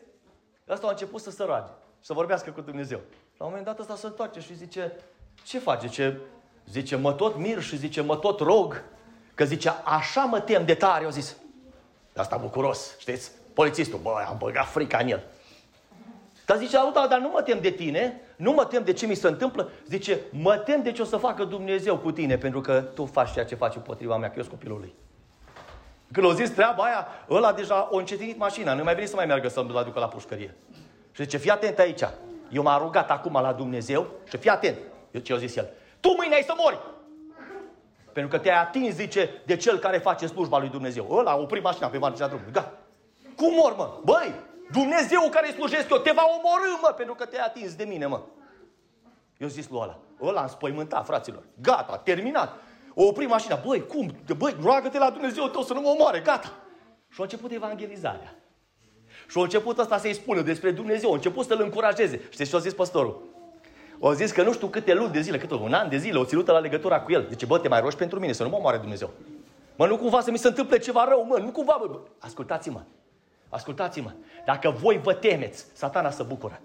[0.69, 2.99] Ăsta a început să se roage, să vorbească cu Dumnezeu.
[3.37, 4.95] La un moment dat ăsta se întoarce și zice,
[5.43, 5.87] ce face?
[5.87, 6.19] Ce?
[6.71, 8.83] Zice, mă tot mir și zice, mă tot rog,
[9.33, 11.35] că zice, așa mă tem de tare, eu zis.
[12.15, 13.31] Asta bucuros, știți?
[13.53, 15.23] Polițistul, bă, am băgat frica în el.
[16.45, 19.15] Dar zice, auta, dar nu mă tem de tine, nu mă tem de ce mi
[19.15, 22.81] se întâmplă, zice, mă tem de ce o să facă Dumnezeu cu tine, pentru că
[22.81, 24.93] tu faci ceea ce faci împotriva mea, că eu sunt copilul lui.
[26.11, 29.25] Când o zis treaba aia, ăla deja o încetinit mașina, nu mai vine să mai
[29.25, 30.55] meargă să-mi aducă la pușcărie.
[31.11, 32.03] Și zice, fii atent aici.
[32.49, 34.77] Eu m-am rugat acum la Dumnezeu și fii atent.
[35.11, 35.69] Eu ce a zis el?
[35.99, 36.79] Tu mâine ai să mori!
[38.13, 41.07] Pentru că te-ai atins, zice, de cel care face slujba lui Dumnezeu.
[41.11, 42.53] Ăla a oprit mașina pe marginea drumului.
[42.53, 42.77] Gata.
[43.35, 43.99] Cum mor, mă?
[44.03, 44.33] Băi,
[44.71, 48.21] Dumnezeu care slujesc eu te va omorâ, mă, pentru că te-ai atins de mine, mă.
[49.37, 51.43] Eu zis lui ăla, ăla am spăimântat, fraților.
[51.61, 52.53] Gata, terminat.
[52.93, 53.55] O opri mașina.
[53.65, 54.11] Băi, cum?
[54.37, 56.19] Băi, roagă-te la Dumnezeu tău să nu mă omoare.
[56.19, 56.53] Gata.
[57.09, 58.35] Și a început evangelizarea.
[59.27, 61.11] Și a început asta să-i spună despre Dumnezeu.
[61.11, 62.21] A început să-l încurajeze.
[62.29, 63.29] Știți ce a zis păstorul?
[63.99, 66.25] O zis că nu știu câte luni de zile, cât un an de zile, o
[66.25, 67.25] ținută la legătura cu el.
[67.29, 69.09] Zice, bă, te mai rogi pentru mine, să nu mă omoare Dumnezeu.
[69.75, 71.99] Mă, nu cumva să mi se întâmple ceva rău, mă, nu cumva, bă.
[72.19, 72.81] Ascultați-mă,
[73.49, 74.11] ascultați-mă.
[74.45, 76.59] Dacă voi vă temeți, satana să bucură.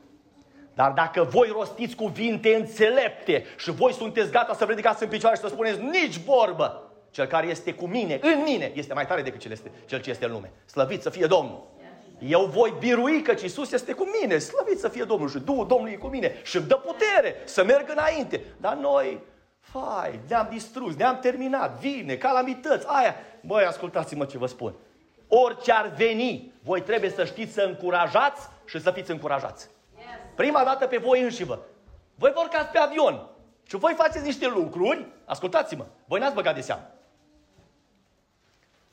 [0.75, 5.37] Dar dacă voi rostiți cuvinte înțelepte și voi sunteți gata să vă ridicați în picioare
[5.37, 9.23] și să spuneți nici vorbă, cel care este cu mine, în mine, este mai tare
[9.23, 10.53] decât cel, este, cel ce este în lume.
[10.67, 11.74] Slăvit să fie Domnul!
[12.19, 15.93] Eu voi birui că Iisus este cu mine, slăvit să fie Domnul și Duhul Domnului
[15.93, 18.41] e cu mine și îmi dă putere să merg înainte.
[18.61, 19.21] Dar noi,
[19.61, 23.15] fai, ne-am distrus, ne-am terminat, vine, calamități, aia.
[23.41, 24.75] Băi, ascultați-mă ce vă spun.
[25.29, 29.69] Orice ar veni, voi trebuie să știți să încurajați și să fiți încurajați.
[30.35, 31.67] Prima dată pe voi înșivă.
[32.15, 33.27] Voi vă urcați pe avion
[33.67, 36.94] și voi faceți niște lucruri, ascultați-mă, voi n-ați băgat de seamă.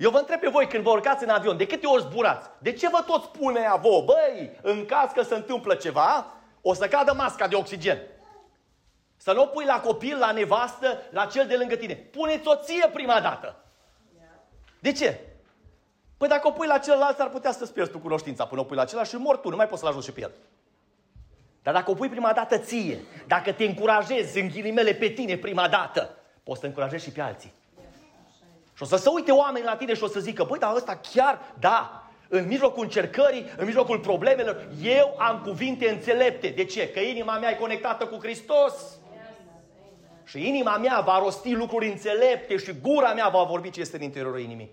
[0.02, 2.50] Eu vă întreb pe voi când vă urcați în avion, de câte ori zburați?
[2.58, 6.74] De ce vă tot spune a voi, băi, în caz că se întâmplă ceva, o
[6.74, 8.02] să cadă masca de oxigen.
[9.18, 11.94] Să nu o pui la copil, la nevastă, la cel de lângă tine.
[11.94, 13.56] Puneți-o ție prima dată.
[14.80, 15.20] De ce?
[16.18, 18.76] Păi dacă o pui la celălalt, ar putea să-ți pierzi tu cunoștința până o pui
[18.76, 20.32] la celălalt și mor tu, nu mai poți să-l ajuți și pe el.
[21.64, 25.68] Dar dacă o pui prima dată ție, dacă te încurajezi în ghilimele pe tine prima
[25.68, 27.54] dată, poți să încurajezi și pe alții.
[28.82, 31.00] Și o să se uite oamenii la tine și o să zică, băi, dar ăsta
[31.14, 36.48] chiar, da, în mijlocul încercării, în mijlocul problemelor, eu am cuvinte înțelepte.
[36.48, 36.90] De ce?
[36.90, 38.74] Că inima mea e conectată cu Hristos.
[40.24, 44.02] Și inima mea va rosti lucruri înțelepte și gura mea va vorbi ce este în
[44.02, 44.72] interiorul inimii.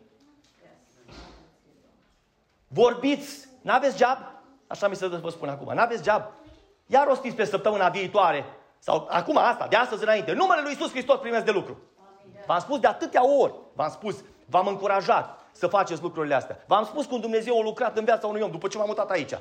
[2.68, 4.18] Vorbiți, n-aveți job?
[4.66, 6.22] Așa mi se dă să vă spun acum, n-aveți job?
[6.86, 8.44] Ia rostiți pe săptămâna viitoare,
[8.78, 11.82] sau acum asta, de astăzi înainte, numele lui Isus Hristos primesc de lucru.
[12.46, 16.64] V-am spus de atâtea ori, v-am spus, v-am încurajat să faceți lucrurile astea.
[16.66, 19.38] V-am spus cum Dumnezeu a lucrat în viața unui om după ce m-am mutat aici.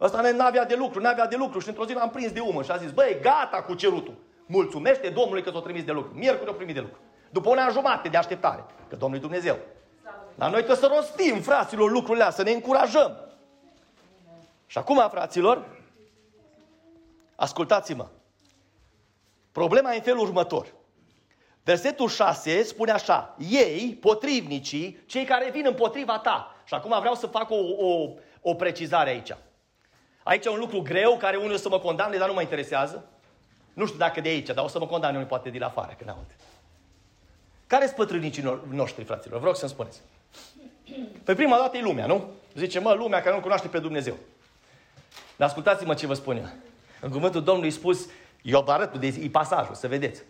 [0.00, 2.70] Ăsta n-avea de lucru, n-avea de lucru și într-o zi l-am prins de umă și
[2.70, 4.14] a zis, băi, gata cu cerutul.
[4.46, 6.12] Mulțumește Domnului că s-a trimis de lucru.
[6.14, 6.98] Miercuri o primit de lucru.
[7.30, 8.64] După una jumate de așteptare.
[8.88, 9.56] Că Domnul e Dumnezeu.
[10.34, 13.16] La noi trebuie să rostim, fraților, lucrurile astea, să ne încurajăm.
[14.66, 15.64] Și acum, fraților,
[17.36, 18.06] ascultați-mă.
[19.52, 20.73] Problema e în felul următor.
[21.64, 26.56] Versetul 6 spune așa, ei, potrivnicii, cei care vin împotriva ta.
[26.64, 28.08] Și acum vreau să fac o, o,
[28.40, 29.36] o precizare aici.
[30.22, 33.04] Aici e un lucru greu care unul să mă condamne, dar nu mă interesează.
[33.72, 36.10] Nu știu dacă de aici, dar o să mă condamne unul poate din afară, când
[36.10, 36.26] aud.
[37.66, 39.38] Care sunt pătrânicii noștri, fraților?
[39.38, 40.00] Vreau să-mi spuneți.
[41.24, 42.30] Pe prima dată e lumea, nu?
[42.54, 44.16] Zice, mă, lumea care nu cunoaște pe Dumnezeu.
[45.36, 46.48] Dar ascultați-mă ce vă spun eu.
[47.00, 48.08] În cuvântul Domnului spus,
[48.42, 50.22] eu vă arăt de e pasajul, să vedeți.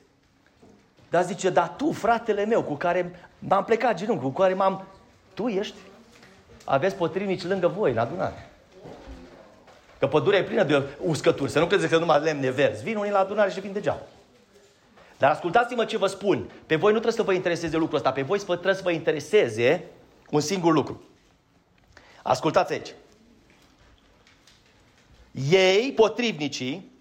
[1.11, 4.87] Dar zice, dar tu, fratele meu, cu care m-am plecat genunchi, cu care m-am...
[5.35, 5.77] Tu ești?
[6.65, 8.49] Aveți potrivnici lângă voi, în adunare.
[9.99, 11.51] Că pădurea e plină de uscături.
[11.51, 12.83] Să nu credeți că numai lemne verzi.
[12.83, 14.03] Vin unii la adunare și vin degeaba.
[15.19, 16.51] Dar ascultați-mă ce vă spun.
[16.67, 18.13] Pe voi nu trebuie să vă intereseze lucrul ăsta.
[18.13, 19.85] Pe voi trebuie să vă intereseze
[20.31, 21.03] un singur lucru.
[22.23, 22.95] Ascultați aici.
[25.51, 26.93] Ei, potrivnicii,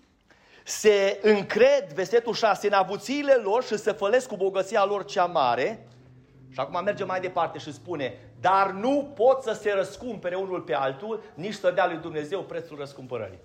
[0.64, 5.88] se încred, versetul 6, în avuțiile lor și se fălesc cu bogăția lor cea mare.
[6.50, 10.74] Și acum merge mai departe și spune, dar nu pot să se răscumpere unul pe
[10.74, 13.40] altul, nici să dea lui Dumnezeu prețul răscumpărării.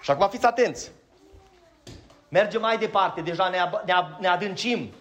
[0.00, 0.90] Și acum fiți atenți.
[2.28, 4.92] Merge mai departe, deja ne, ne, ne adâncim.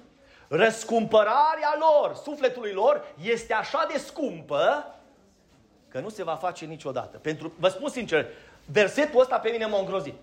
[0.47, 4.95] Răscumpărarea lor, sufletului lor, este așa de scumpă
[5.87, 7.17] că nu se va face niciodată.
[7.17, 8.25] Pentru, vă spun sincer,
[8.65, 10.13] versetul ăsta pe mine m-a îngrozit.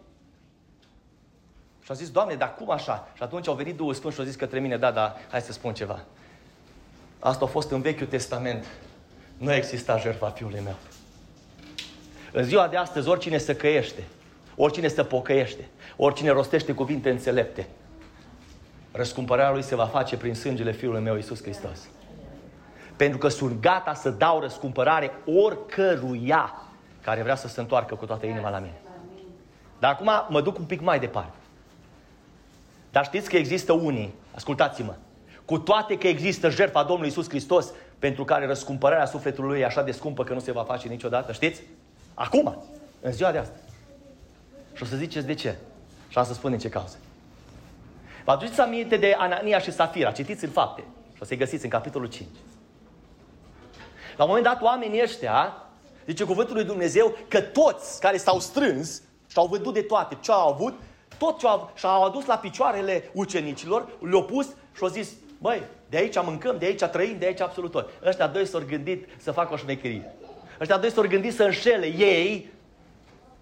[1.85, 3.09] Și a zis, Doamne, dar cum așa?
[3.14, 5.53] Și atunci au venit Duhul Sfânt și au zis către mine, da, da, hai să
[5.53, 6.05] spun ceva.
[7.18, 8.66] Asta a fost în Vechiul Testament.
[9.37, 10.76] Nu exista jertfa fiului meu.
[12.33, 14.03] În ziua de astăzi, oricine se căiește,
[14.57, 17.68] oricine se pocăiește, oricine rostește cuvinte înțelepte,
[18.92, 21.88] răscumpărarea lui se va face prin sângele Fiului meu, Iisus Hristos.
[22.96, 26.70] Pentru că sunt gata să dau răscumpărare oricăruia
[27.03, 28.81] care vrea să se întoarcă cu toată inima la mine.
[29.79, 31.37] Dar acum mă duc un pic mai departe.
[32.91, 34.95] Dar știți că există unii, ascultați-mă,
[35.45, 39.83] cu toate că există jertfa Domnului Isus Hristos, pentru care răscumpărarea sufletului lui e așa
[39.83, 41.63] de scumpă că nu se va face niciodată, știți?
[42.15, 42.65] Acum,
[43.01, 43.63] în ziua de astăzi.
[44.73, 45.57] Și o să ziceți de ce.
[46.09, 46.97] Și am să spun din ce cauze.
[48.25, 50.85] Vă aduceți aminte de Anania și Safira, citiți în fapte.
[51.15, 52.29] Și o să-i găsiți în capitolul 5.
[54.17, 55.55] La un moment dat, oamenii ăștia,
[56.11, 60.33] zice cuvântul lui Dumnezeu, că toți care s-au strâns și au văzut de toate ce
[60.33, 60.75] au avut,
[61.18, 65.96] tot ce au, și-au adus la picioarele ucenicilor, le-au pus și au zis, băi, de
[65.96, 67.90] aici mâncăm, de aici trăim, de aici absolut tot.
[68.05, 70.14] Ăștia doi s-au gândit să facă o șmecherie.
[70.61, 72.53] Ăștia doi s-au gândit să înșele ei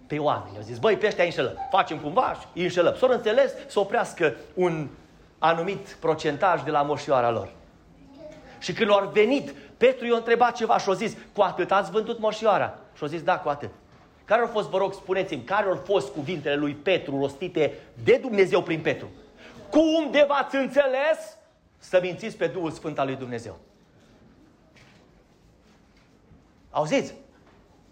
[0.07, 0.57] pe oameni.
[0.57, 1.67] Au zis, băi, pe ăștia înșelăm.
[1.71, 2.95] Facem cumva și îi înșelăm.
[2.95, 4.87] S-au înțeles să oprească un
[5.39, 7.51] anumit procentaj de la moșioara lor.
[8.59, 12.19] Și când au venit, Petru i-a întrebat ceva și a zis, cu atât ați vândut
[12.19, 12.77] moșioara?
[12.97, 13.69] Și a zis, da, cu atât.
[14.25, 18.61] Care au fost, vă rog, spuneți-mi, care au fost cuvintele lui Petru rostite de Dumnezeu
[18.61, 19.09] prin Petru?
[19.69, 21.37] Cum de v-ați înțeles
[21.77, 23.57] să mințiți pe Duhul Sfânt al lui Dumnezeu?
[26.69, 27.13] Auziți?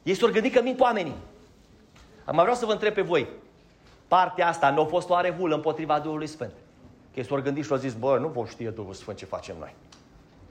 [0.04, 1.16] Ei s-au gândit că mint oamenii.
[2.24, 3.28] Acum vreau să vă întreb pe voi.
[4.08, 6.54] Partea asta nu a fost oare hulă împotriva Duhului Sfânt?
[7.14, 9.56] Că ei s-au gândit și au zis, bă, nu vă știe Duhul Sfânt ce facem
[9.60, 9.76] noi.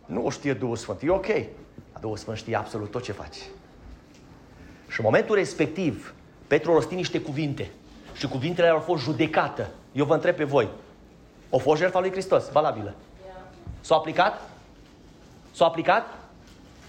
[0.06, 1.26] Nu o știe Duhul Sfânt, e ok.
[1.26, 3.36] Dar Duhul Sfânt știe absolut tot ce faci.
[4.88, 6.14] Și în momentul respectiv,
[6.46, 7.70] Petru a rostit niște cuvinte.
[8.14, 9.68] Și cuvintele au fost judecată.
[9.92, 10.68] Eu vă întreb pe voi.
[11.50, 12.94] O fost jertfa lui Hristos, valabilă.
[13.80, 14.40] S-a aplicat?
[15.52, 16.06] S-a aplicat?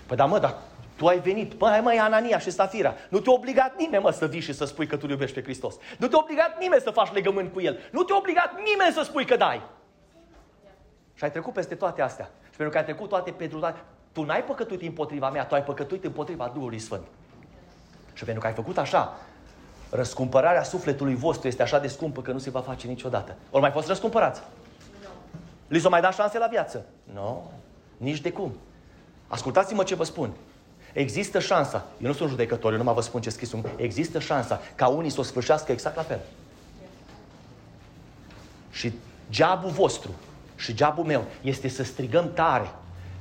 [0.06, 0.58] Păi da mă, dar
[0.96, 2.94] tu ai venit, bă, hai măi, Anania și Safira.
[3.10, 5.76] Nu te-a obligat nimeni, mă, să vii și să spui că tu iubești pe Hristos.
[5.98, 7.78] Nu te-a obligat nimeni să faci legământ cu El.
[7.92, 9.62] Nu te-a obligat nimeni să spui că dai.
[11.14, 12.30] Și ai trecut peste toate astea.
[12.58, 13.80] Și pentru că ai trecut toate pentru toate,
[14.12, 17.04] tu n-ai păcătuit împotriva mea, tu ai păcătuit împotriva Duhului Sfânt.
[18.14, 19.18] Și pentru că ai făcut așa,
[19.90, 23.36] răscumpărarea sufletului vostru este așa de scumpă că nu se va face niciodată.
[23.50, 24.42] Ori mai fost răscumpărați?
[25.02, 25.08] Nu.
[25.68, 26.86] Li s-o mai dat șanse la viață?
[27.14, 27.52] Nu.
[27.98, 28.54] Nici de cum.
[29.28, 30.32] Ascultați-mă ce vă spun.
[30.94, 34.62] Există șansa, eu nu sunt judecător, eu nu mă vă spun ce scris, există șansa
[34.76, 36.20] ca unii să o sfârșească exact la fel.
[38.72, 38.94] Și
[39.30, 40.12] geabul vostru
[40.58, 42.70] și geabul meu este să strigăm tare.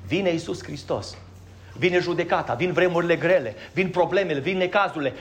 [0.07, 1.16] Vine Iisus Hristos.
[1.79, 5.12] Vine judecata, vin vremurile grele, vin problemele, vin necazurile.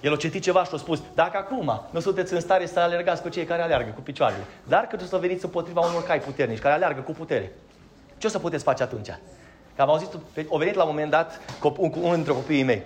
[0.00, 3.22] El a citit ceva și a spus, dacă acum nu sunteți în stare să alergați
[3.22, 6.74] cu cei care alergă cu picioarele, dar că să veniți împotriva unor cai puternici, care
[6.74, 7.52] alergă cu putere,
[8.18, 9.08] ce o să puteți face atunci?
[9.76, 10.08] Că am auzit,
[10.52, 12.82] a venit la un moment dat un, unul dintre copiii mei.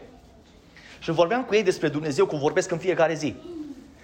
[0.99, 3.37] Și vorbeam cu ei despre Dumnezeu, cum vorbesc în fiecare zi.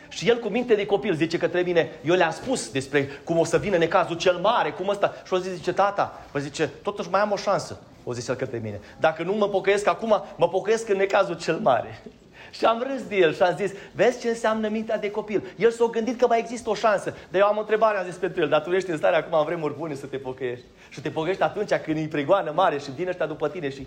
[0.09, 3.45] Și el cu minte de copil zice către mine, eu le-am spus despre cum o
[3.45, 5.15] să vină necazul cel mare, cum ăsta.
[5.27, 8.35] Și o zi zice, tata, păi zice, totuși mai am o șansă, o zis el
[8.35, 8.81] către mine.
[9.01, 12.03] Dacă nu mă pocăiesc acum, mă pocăiesc în necazul cel mare.
[12.51, 15.43] Și am râs de el și am zis, vezi ce înseamnă mintea de copil.
[15.57, 17.15] El s-a gândit că mai există o șansă.
[17.31, 19.39] Dar eu am o întrebare, am zis pentru el, dar tu ești în stare acum
[19.39, 20.65] în vremuri bune să te pocăiești.
[20.89, 23.87] Și te pocăiești atunci când e pregoană mare și vin ăștia după tine și...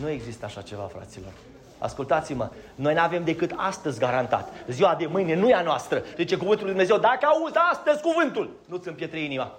[0.00, 1.32] Nu există așa ceva, fraților.
[1.78, 4.52] Ascultați-mă, noi nu avem decât astăzi garantat.
[4.68, 6.02] Ziua de mâine nu e a noastră.
[6.16, 9.58] Zice cuvântul lui Dumnezeu, dacă auzi astăzi cuvântul, nu-ți împietri inima.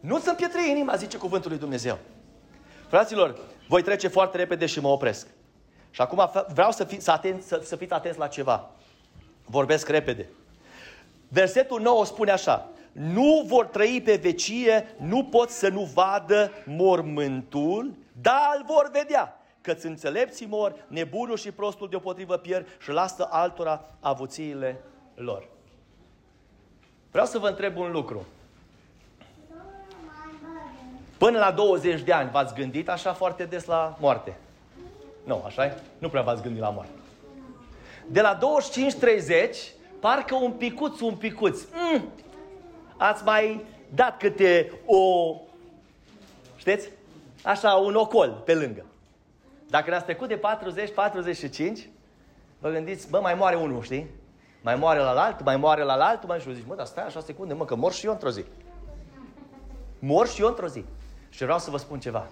[0.00, 1.98] Nu-ți împietri inima, zice cuvântul lui Dumnezeu.
[2.88, 3.38] Fraților,
[3.68, 5.26] voi trece foarte repede și mă opresc.
[5.90, 8.70] Și acum vreau să, fi, să, atent, să, să fiți atenți la ceva.
[9.44, 10.28] Vorbesc repede.
[11.28, 12.68] Versetul 9 spune așa.
[12.92, 19.41] Nu vor trăi pe vecie, nu pot să nu vadă mormântul, dar îl vor vedea.
[19.62, 24.80] Căți înțelepții mor, nebunul și prostul deopotrivă pierd și lasă altora avuțiile
[25.14, 25.48] lor.
[27.10, 28.26] Vreau să vă întreb un lucru.
[31.18, 34.36] Până la 20 de ani v-ați gândit așa foarte des la moarte?
[35.24, 35.78] Nu, așa e?
[35.98, 36.92] Nu prea v-ați gândit la moarte.
[38.06, 38.40] De la 25-30,
[40.00, 41.60] parcă un picuț, un picuț.
[41.72, 42.08] Mm,
[42.96, 45.34] ați mai dat câte o,
[46.56, 46.88] știți?
[47.42, 48.84] Așa, un ocol pe lângă.
[49.72, 50.40] Dacă ne-ați trecut de 40-45,
[52.58, 54.10] vă gândiți, bă, mai moare unul, știi?
[54.60, 57.20] Mai moare la alt, mai moare la alt, mai și zici, mă, dar stai așa
[57.20, 58.44] secunde, mă, că mor și eu într-o zi.
[59.98, 60.84] Mor și eu într-o zi.
[61.28, 62.26] Și vreau să vă spun ceva.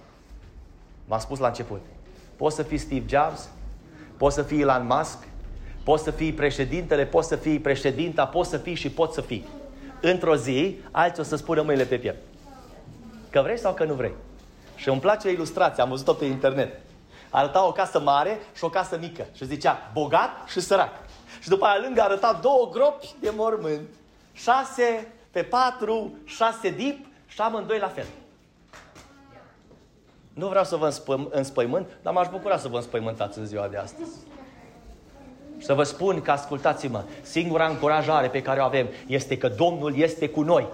[1.08, 1.80] M-am spus la început.
[2.36, 3.48] Poți să fii Steve Jobs,
[4.16, 5.18] poți să fii Elon Musk,
[5.84, 9.48] poți să fii președintele, poți să fii președinta, poți să fii și poți să fii.
[10.00, 12.22] Într-o zi, alții o să spună mâinile pe piept.
[13.30, 14.12] Că vrei sau că nu vrei.
[14.76, 16.80] Și îmi place ilustrația, am văzut-o pe internet.
[17.30, 19.26] Arăta o casă mare și o casă mică.
[19.32, 20.92] Și zicea bogat și sărac.
[21.40, 23.88] Și după aia lângă arăta două gropi de mormânt.
[24.32, 28.06] Șase pe patru, șase dip și amândoi la fel.
[30.32, 30.94] Nu vreau să vă
[31.30, 34.10] înspăimânt, dar m-aș bucura să vă înspăimântați în ziua de astăzi.
[35.58, 39.96] Și să vă spun că, ascultați-mă, singura încurajare pe care o avem este că Domnul
[39.96, 40.66] este cu noi.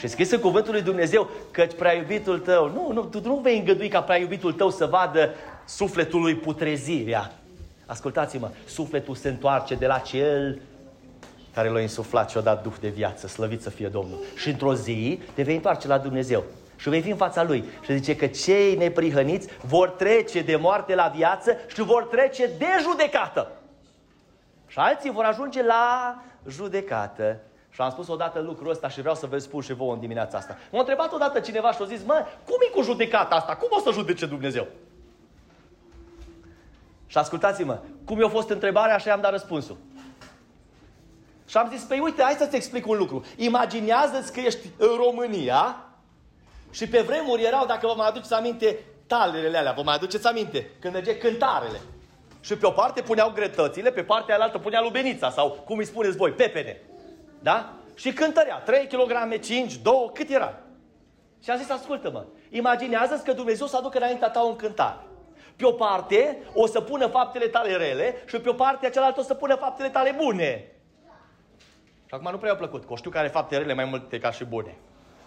[0.00, 3.58] Și scris în cuvântul lui Dumnezeu că prea iubitul tău, nu, nu, tu nu vei
[3.58, 5.34] îngădui ca prea iubitul tău să vadă
[5.64, 7.32] sufletul lui putrezirea.
[7.86, 10.60] Ascultați-mă, sufletul se întoarce de la cel
[11.54, 14.18] care l-a insuflat și a dat Duh de viață, slăvit să fie Domnul.
[14.36, 16.44] Și într-o zi te vei întoarce la Dumnezeu
[16.76, 17.64] și vei fi în fața Lui.
[17.84, 22.66] Și zice că cei neprihăniți vor trece de moarte la viață și vor trece de
[22.82, 23.50] judecată.
[24.66, 26.16] Și alții vor ajunge la
[26.48, 27.40] judecată.
[27.70, 30.38] Și am spus odată lucrul ăsta și vreau să vă spun și vouă în dimineața
[30.38, 30.58] asta.
[30.72, 33.56] M-a întrebat odată cineva și a zis, mă, cum e cu judecata asta?
[33.56, 34.66] Cum o să judece Dumnezeu?
[37.06, 39.76] Și ascultați-mă, cum i-a fost întrebarea, așa i-am dat răspunsul.
[41.48, 43.24] Și am zis, păi uite, hai să-ți explic un lucru.
[43.36, 45.84] Imaginează-ți că ești în România
[46.70, 50.70] și pe vremuri erau, dacă vă mai aduceți aminte, talerele alea, vă mai aduceți aminte,
[50.78, 51.80] când merge cântarele.
[52.40, 56.16] Și pe o parte puneau grătățile, pe partea alaltă punea lubenița sau, cum îi spuneți
[56.16, 56.80] voi, pepene.
[57.40, 57.72] Da?
[57.94, 60.54] Și cântărea, 3 kg, 5, 2, cât era?
[61.42, 65.02] Și a zis, ascultă-mă, imaginează-ți că Dumnezeu să aducă înaintea ta un cântar.
[65.56, 69.22] Pe o parte o să pună faptele tale rele și pe o parte cealaltă o
[69.22, 70.72] să pună faptele tale bune.
[72.06, 74.30] Și acum nu prea a plăcut, că știu că are fapte rele mai multe ca
[74.30, 74.76] și bune.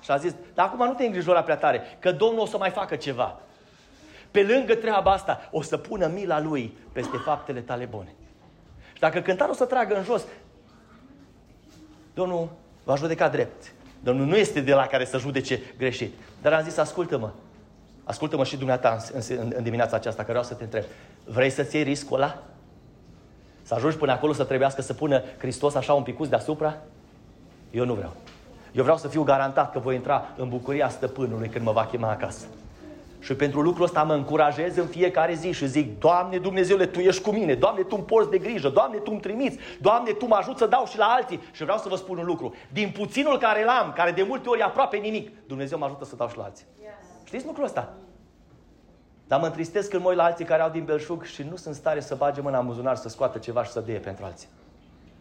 [0.02, 2.69] Și a zis, dar acum nu te îngrijora prea tare, că Domnul o să mai
[2.69, 3.39] facă ceva.
[4.32, 8.15] Pe lângă treaba asta, o să pună mila Lui peste faptele tale bune.
[8.93, 10.26] Și dacă cântarul o să tragă în jos,
[12.14, 12.49] Domnul
[12.84, 13.74] va judeca drept.
[13.99, 16.14] Domnul nu este de la care să judece greșit.
[16.41, 17.30] Dar am zis, ascultă-mă,
[18.03, 20.84] ascultă-mă și dumneata în, în, în dimineața aceasta, că vreau să te întreb.
[21.26, 22.43] Vrei să-ți iei riscul ăla?
[23.61, 26.78] Să ajungi până acolo să trebuiască să pună Hristos așa un picuț deasupra?
[27.72, 28.14] Eu nu vreau.
[28.72, 32.09] Eu vreau să fiu garantat că voi intra în bucuria stăpânului când mă va chema
[32.09, 32.45] acasă.
[33.24, 37.21] Și pentru lucrul ăsta mă încurajez în fiecare zi și zic, Doamne Dumnezeule, Tu ești
[37.21, 40.36] cu mine, Doamne, Tu îmi porți de grijă, Doamne, Tu îmi trimiți, Doamne, Tu mă
[40.36, 41.39] ajut să dau și la alții.
[41.51, 44.59] Și vreau să vă spun un lucru, din puținul care l-am, care de multe ori
[44.59, 46.65] e aproape nimic, Dumnezeu mă ajută să dau și la alții.
[46.82, 46.91] Yes.
[47.24, 47.93] Știți lucrul ăsta?
[49.28, 51.76] Dar mă întristez când mă uit la alții care au din belșug și nu sunt
[51.76, 54.47] stare să bage mâna în buzunar să scoată ceva și să dea pentru alții.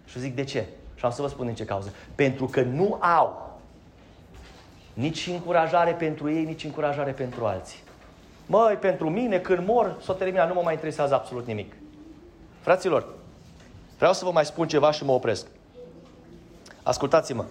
[0.05, 0.67] Și zic, de ce?
[0.95, 1.93] Și am să vă spun în ce cauză.
[2.15, 3.61] Pentru că nu au
[4.95, 7.82] nici încurajare pentru ei, nici încurajare pentru alții.
[8.53, 11.73] Măi, pentru mine, când mor, s-o terminat, nu mă mai interesează absolut nimic.
[12.61, 13.07] Fraților,
[13.97, 15.47] vreau să vă mai spun ceva și mă opresc.
[16.83, 17.45] Ascultați-mă.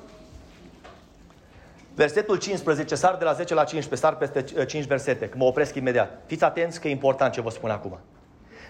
[1.96, 5.76] Versetul 15, sar de la 10 la 15, sar peste 5 versete, că mă opresc
[5.76, 6.22] imediat.
[6.26, 8.00] Fiți atenți că e important ce vă spun acum.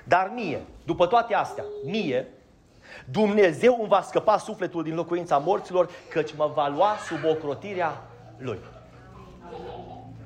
[0.03, 2.27] Dar mie, după toate astea, mie,
[3.05, 8.03] Dumnezeu îmi va scăpa sufletul din locuința morților, căci mă va lua sub ocrotirea
[8.37, 8.59] Lui.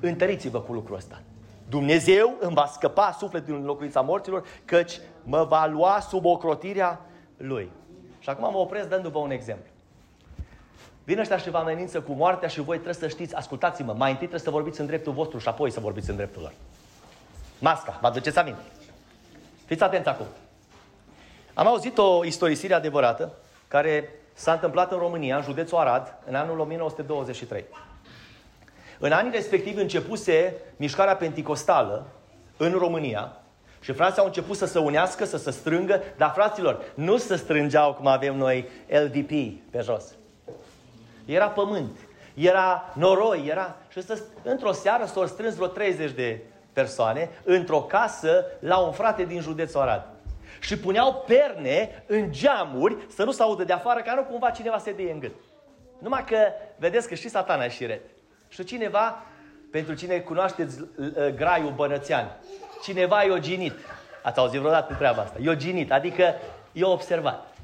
[0.00, 1.20] Întăriți-vă cu lucrul ăsta.
[1.68, 7.00] Dumnezeu îmi va scăpa sufletul din locuința morților, căci mă va lua sub ocrotirea
[7.36, 7.70] Lui.
[8.18, 9.70] Și acum mă opresc dându-vă un exemplu.
[11.04, 14.26] Vin ăștia și vă amenință cu moartea și voi trebuie să știți, ascultați-mă, mai întâi
[14.26, 16.52] trebuie să vorbiți în dreptul vostru și apoi să vorbiți în dreptul lor.
[17.58, 18.60] Masca, vă aduceți aminte.
[19.64, 20.26] Fiți atenți acum.
[21.54, 23.32] Am auzit o istorisire adevărată
[23.68, 27.64] care s-a întâmplat în România, în județul Arad, în anul 1923.
[28.98, 32.06] În anii respectivi începuse mișcarea penticostală
[32.56, 33.36] în România
[33.80, 37.94] și frații au început să se unească, să se strângă, dar fraților, nu se strângeau
[37.94, 39.30] cum avem noi LDP
[39.70, 40.14] pe jos.
[41.24, 41.98] Era pământ,
[42.34, 43.76] era noroi, era...
[43.88, 44.02] Și
[44.42, 46.42] într-o seară s-au strâns vreo 30 de
[46.72, 50.06] persoane într-o casă la un frate din județul Arad.
[50.60, 54.78] Și puneau perne în geamuri să nu se audă de afară, ca nu cumva cineva
[54.78, 55.34] se dea în gât.
[55.98, 56.38] Numai că,
[56.76, 58.00] vedeți că și satana e șiret.
[58.56, 59.22] Și cineva,
[59.70, 62.36] pentru cine cunoașteți uh, graiul bănățean,
[62.82, 63.72] cineva e oginit.
[64.22, 65.38] Ați auzit vreodată treaba asta?
[65.42, 66.34] E oginit, adică
[66.72, 67.54] e observat.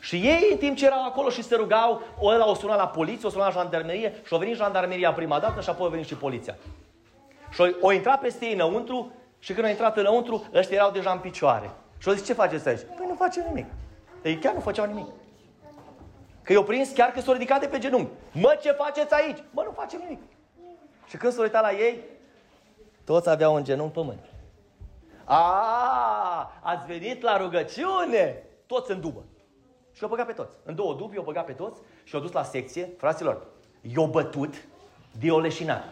[0.00, 3.28] Și ei, în timp ce erau acolo și se rugau, ăla o suna la poliție,
[3.28, 6.14] o suna la jandarmerie și a venit jandarmeria prima dată și apoi a venit și
[6.14, 6.56] poliția.
[7.50, 11.18] Și o intrat peste ei înăuntru și când au intrat înăuntru, ăștia erau deja în
[11.18, 11.70] picioare.
[11.98, 12.80] Și au zis, ce faceți aici?
[12.96, 13.66] Păi nu facem nimic.
[14.22, 15.06] Ei chiar nu făceau nimic.
[16.42, 18.12] Că i-au prins chiar că s-au ridicat de pe genunchi.
[18.32, 19.38] Mă, ce faceți aici?
[19.50, 20.20] Mă, nu facem nimic.
[21.06, 22.00] Și când s-au uitat la ei,
[23.04, 24.24] toți aveau un genunchi pământ.
[25.24, 28.42] A, ați venit la rugăciune?
[28.66, 29.24] Toți în dubă.
[29.90, 30.56] Și și-au băgat pe toți.
[30.64, 32.90] În două dubi i-au băgat pe toți și i-au dus la secție.
[32.98, 33.46] Fraților,
[33.80, 34.54] i-au bătut
[35.18, 35.84] de o leșinare.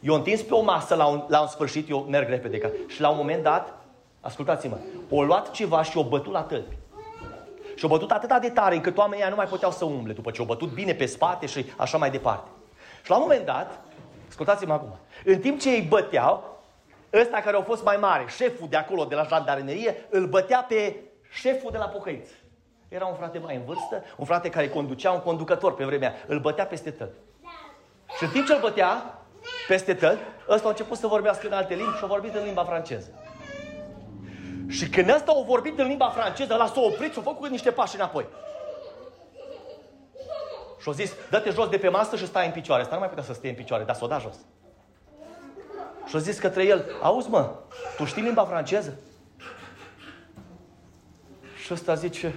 [0.00, 2.58] I-au întins pe o masă la un, la un sfârșit, eu merg repede.
[2.58, 3.74] Ca, și la un moment dat,
[4.20, 4.76] ascultați-mă,
[5.10, 6.76] o luat ceva și o bătut la tălpi.
[7.74, 10.42] Și o bătut atât de tare încât oamenii nu mai puteau să umble după ce
[10.42, 12.48] o bătut bine pe spate și așa mai departe.
[13.02, 13.80] Și la un moment dat,
[14.28, 16.62] ascultați-mă acum, în timp ce îi băteau,
[17.12, 20.96] ăsta care a fost mai mare, șeful de acolo, de la jandarmerie, îl bătea pe
[21.30, 22.32] șeful de la pocăiță.
[22.88, 26.14] Era un frate mai în vârstă, un frate care conducea, un conducător pe vremea.
[26.26, 27.10] Îl bătea peste tăl.
[28.16, 29.18] Și în timp ce îl bătea
[29.68, 30.18] peste tăl,
[30.48, 33.10] ăsta a început să vorbească în alte limbi și a vorbit în limba franceză.
[34.68, 37.70] Și când ăsta a vorbit în limba franceză, ăla s-a oprit și a făcut niște
[37.70, 38.26] pași înapoi.
[40.80, 42.82] Și a zis, dă-te jos de pe masă și stai în picioare.
[42.82, 44.34] Asta nu mai putea să stea în picioare, dar s-o da jos.
[46.06, 47.50] Și a zis către el, auzi mă,
[47.96, 48.98] tu știi limba franceză?
[51.64, 52.34] Și ăsta zice,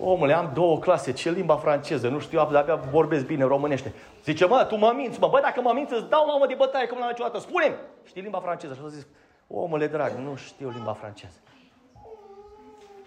[0.00, 3.94] Omule, am două clase, ce limba franceză, nu știu, abia vorbesc bine românește.
[4.24, 6.86] Zice, mă, tu mă minți, mă, bă, dacă mă minți, îți dau mamă de bătaie,
[6.86, 7.38] cum n-am niciodată.
[7.38, 8.74] Spune-mi, știi limba franceză?
[8.74, 9.06] Și a zis,
[9.48, 11.38] omule drag, nu știu limba franceză.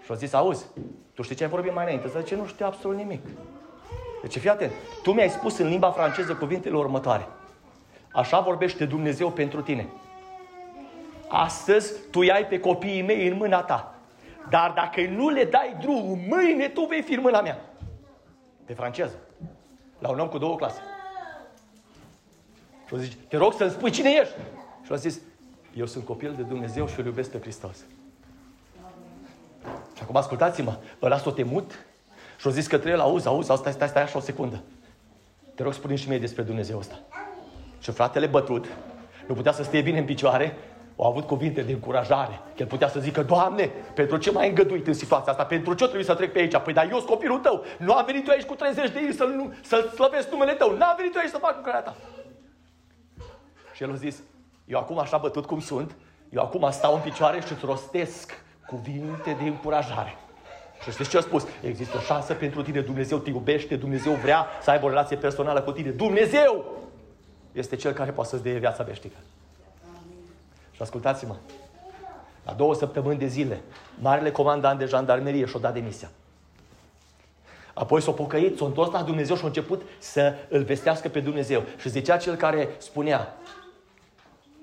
[0.04, 0.66] Și a zis, auzi,
[1.14, 2.08] tu știi ce ai vorbit mai înainte?
[2.20, 3.22] Zice, nu știu absolut nimic.
[4.22, 4.72] Deci fii atent,
[5.04, 7.28] tu mi-ai spus în limba franceză cuvintele următoare.
[8.12, 9.88] Așa vorbește Dumnezeu pentru tine.
[11.28, 13.96] Astăzi tu ai pe copiii mei în mâna ta.
[14.50, 17.60] Dar dacă nu le dai drumul, mâine tu vei fi în mâna mea.
[18.66, 19.16] Pe franceză.
[20.00, 20.82] La un om cu două clase.
[22.88, 24.34] Și o zice, te rog să-mi spui cine ești.
[24.84, 25.20] Și a zis,
[25.74, 27.78] eu sunt copil de Dumnezeu și îl iubesc pe Hristos.
[29.96, 31.86] Și acum ascultați-mă, ăla s-o temut
[32.38, 34.62] și au zis către el, auzi, auzi, stai, stai, stai așa o secundă.
[35.56, 37.00] Te rog, spune și mie despre Dumnezeu ăsta.
[37.80, 38.66] Și fratele bătut,
[39.28, 40.58] nu putea să stie bine în picioare,
[40.96, 42.40] au avut cuvinte de încurajare.
[42.58, 45.46] El putea să zică, Doamne, pentru ce m-ai îngăduit în situația asta?
[45.46, 46.58] Pentru ce trebuie să trec pe aici?
[46.58, 47.64] Păi, dar eu sunt copilul tău.
[47.78, 50.78] Nu am venit eu aici cu 30 de ani să-l, să slăvesc numele tău.
[50.78, 51.96] N-am venit eu aici să fac lucrarea ta.
[53.74, 54.22] Și el a zis,
[54.66, 55.96] eu acum așa bătut cum sunt,
[56.30, 60.16] eu acum stau în picioare și îți rostesc cuvinte de încurajare.
[60.84, 61.46] Și știți ce a spus?
[61.62, 65.62] Există o șansă pentru tine, Dumnezeu te iubește, Dumnezeu vrea să aibă o relație personală
[65.62, 65.90] cu tine.
[65.90, 66.66] Dumnezeu
[67.52, 69.16] este Cel care poate să-ți dea viața veșnică.
[70.72, 71.36] Și ascultați-mă,
[72.46, 73.62] la două săptămâni de zile,
[74.00, 76.10] marele comandant de jandarmerie și-a dat demisia.
[77.74, 81.64] Apoi s-a pocăit, s-a întors la Dumnezeu și a început să îl vestească pe Dumnezeu.
[81.78, 83.36] Și zicea cel care spunea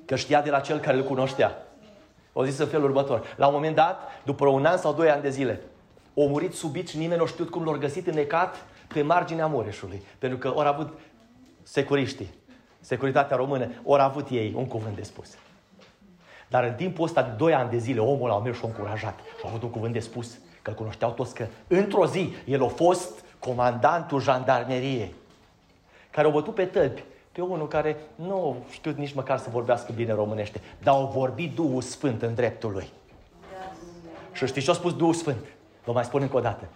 [0.08, 1.66] că știa de la cel care îl cunoștea.
[2.32, 3.34] O zis în felul următor.
[3.36, 5.60] La un moment dat, după un an sau doi ani de zile,
[6.14, 10.02] o murit subit și nimeni nu știut cum l-au găsit înnecat pe marginea Mureșului.
[10.18, 10.98] Pentru că au avut
[11.62, 12.34] securiștii,
[12.80, 15.36] securitatea română, au avut ei un cuvânt de spus.
[16.48, 19.18] Dar în timpul ăsta de 2 ani de zile, omul a mers și a încurajat
[19.18, 22.64] și a avut un cuvânt de spus, că îl cunoșteau toți că într-o zi el
[22.64, 25.14] a fost comandantul jandarmeriei,
[26.10, 27.04] care au bătut pe tălpi
[27.38, 31.82] pe unul care nu știu nici măcar să vorbească bine românește, dar au vorbit Duhul
[31.82, 32.88] Sfânt în dreptul lui.
[34.32, 35.44] Și știți ce a spus Duhul Sfânt?
[35.84, 36.68] Vă mai spun încă o dată.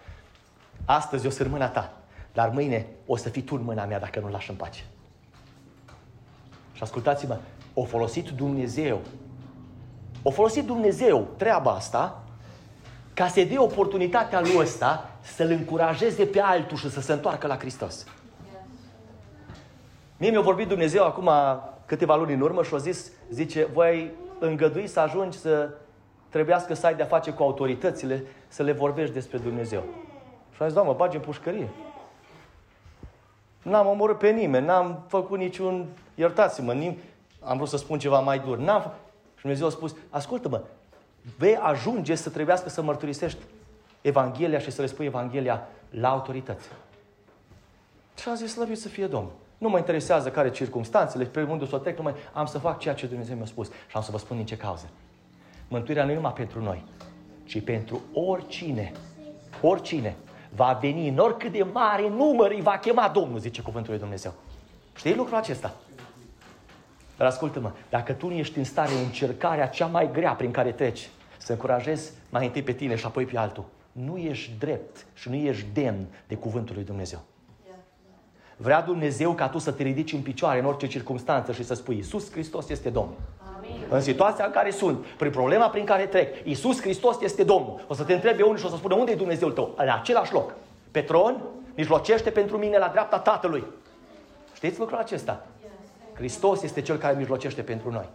[0.85, 1.93] Astăzi eu sunt mâna ta,
[2.33, 4.83] dar mâine o să fii tu în mâna mea dacă nu lași în pace.
[6.73, 7.37] Și ascultați-mă,
[7.73, 8.99] o folosit Dumnezeu.
[10.21, 12.23] O folosit Dumnezeu treaba asta
[13.13, 17.57] ca să dea oportunitatea lui ăsta să-l încurajeze pe altul și să se întoarcă la
[17.57, 18.05] Hristos.
[20.23, 21.29] Mie mi-a vorbit Dumnezeu acum
[21.85, 25.69] câteva luni în urmă și a zis, zice, voi îngădui să ajungi să
[26.29, 29.83] trebuiască să ai de-a face cu autoritățile, să le vorbești despre Dumnezeu.
[30.51, 31.69] Și am zis, Doamne, bagi în pușcărie.
[33.61, 36.97] N-am omorât pe nimeni, n-am făcut niciun, iertați-mă, nim...
[37.39, 38.57] am vrut să spun ceva mai dur.
[38.57, 38.81] N-am...
[39.35, 40.61] Și Dumnezeu a spus, ascultă-mă,
[41.37, 43.39] vei ajunge să trebuiască să mărturisești
[44.01, 46.67] Evanghelia și să le spui Evanghelia la autorități.
[48.21, 49.41] Și am zis, slăvit să fie Domnul.
[49.63, 52.93] Nu mă interesează care circunstanțele, pe unde să o trec, numai am să fac ceea
[52.93, 53.67] ce Dumnezeu mi-a spus.
[53.67, 54.89] Și am să vă spun din ce cauză.
[55.67, 56.85] Mântuirea nu e numai pentru noi,
[57.43, 58.91] ci pentru oricine.
[59.61, 60.15] Oricine
[60.55, 64.33] va veni în oricât de mare număr îi va chema Domnul, zice cuvântul lui Dumnezeu.
[64.95, 65.73] Știi lucrul acesta?
[67.17, 70.71] Dar ascultă-mă, dacă tu nu ești în stare în încercarea cea mai grea prin care
[70.71, 75.29] treci, să încurajezi mai întâi pe tine și apoi pe altul, nu ești drept și
[75.29, 77.19] nu ești demn de cuvântul lui Dumnezeu.
[78.63, 81.95] Vrea Dumnezeu ca tu să te ridici în picioare în orice circunstanță și să spui
[81.95, 83.15] Iisus Hristos este Domnul.
[83.57, 83.81] Amin.
[83.89, 87.85] În situația în care sunt, prin problema prin care trec, Iisus Hristos este Domnul.
[87.87, 89.73] O să te întrebe unul și o să spună unde e Dumnezeul tău?
[89.77, 90.53] În același loc.
[90.91, 91.41] Pe tron,
[91.75, 93.63] mijlocește pentru mine la dreapta Tatălui.
[94.53, 95.45] Știți lucrul acesta?
[96.13, 98.05] Hristos este Cel care mijlocește pentru noi.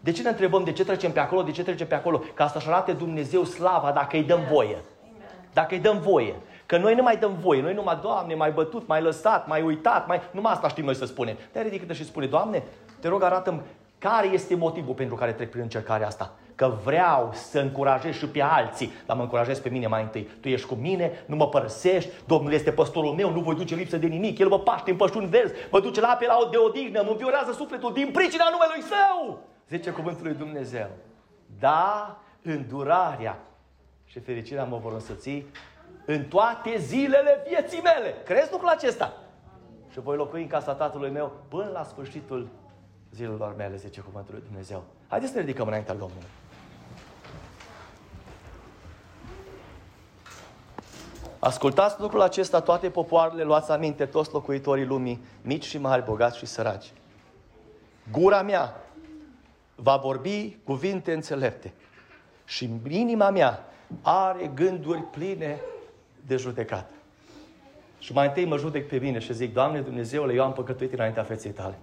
[0.00, 2.22] De ce ne întrebăm de ce trecem pe acolo, de ce trecem pe acolo?
[2.34, 4.78] Ca asta să arate Dumnezeu slava dacă îi dăm voie.
[5.52, 6.34] Dacă îi dăm voie.
[6.66, 10.06] Că noi nu mai dăm voie, noi numai, Doamne, mai bătut, mai lăsat, mai uitat,
[10.06, 10.20] mai...
[10.30, 11.36] numai asta știm noi să spunem.
[11.52, 12.62] Te ridică și spune, Doamne,
[13.00, 13.62] te rog arată
[13.98, 16.32] care este motivul pentru care trec prin încercarea asta.
[16.54, 20.28] Că vreau să încurajez și pe alții, dar mă încurajez pe mine mai întâi.
[20.40, 23.96] Tu ești cu mine, nu mă părăsești, Domnul este păstorul meu, nu voi duce lipsă
[23.96, 26.56] de nimic, El mă paște în pășuni verzi, mă duce la ape la o de
[26.56, 29.38] odihnă, mă înviorează sufletul din pricina numelui Său.
[29.68, 30.88] Zice cuvântul lui Dumnezeu.
[31.58, 33.38] Da, îndurarea
[34.04, 35.44] și fericirea mă vor însăți
[36.06, 38.14] în toate zilele vieții mele.
[38.24, 39.12] Crezi lucrul acesta?
[39.90, 42.48] Și voi locui în casa tatălui meu până la sfârșitul
[43.12, 44.84] zilelor mele, zice cuvântul lui Dumnezeu.
[45.08, 46.28] Haideți să ne ridicăm înaintea Domnului.
[51.38, 56.46] Ascultați lucrul acesta toate popoarele, luați aminte toți locuitorii lumii, mici și mari, bogați și
[56.46, 56.92] săraci.
[58.12, 58.74] Gura mea
[59.74, 61.72] va vorbi cuvinte înțelepte
[62.44, 63.64] și inima mea
[64.02, 65.60] are gânduri pline
[66.26, 66.90] de judecat.
[67.98, 71.22] Și mai întâi mă judec pe mine și zic, Doamne Dumnezeule, eu am păcătuit înaintea
[71.22, 71.78] feței tale.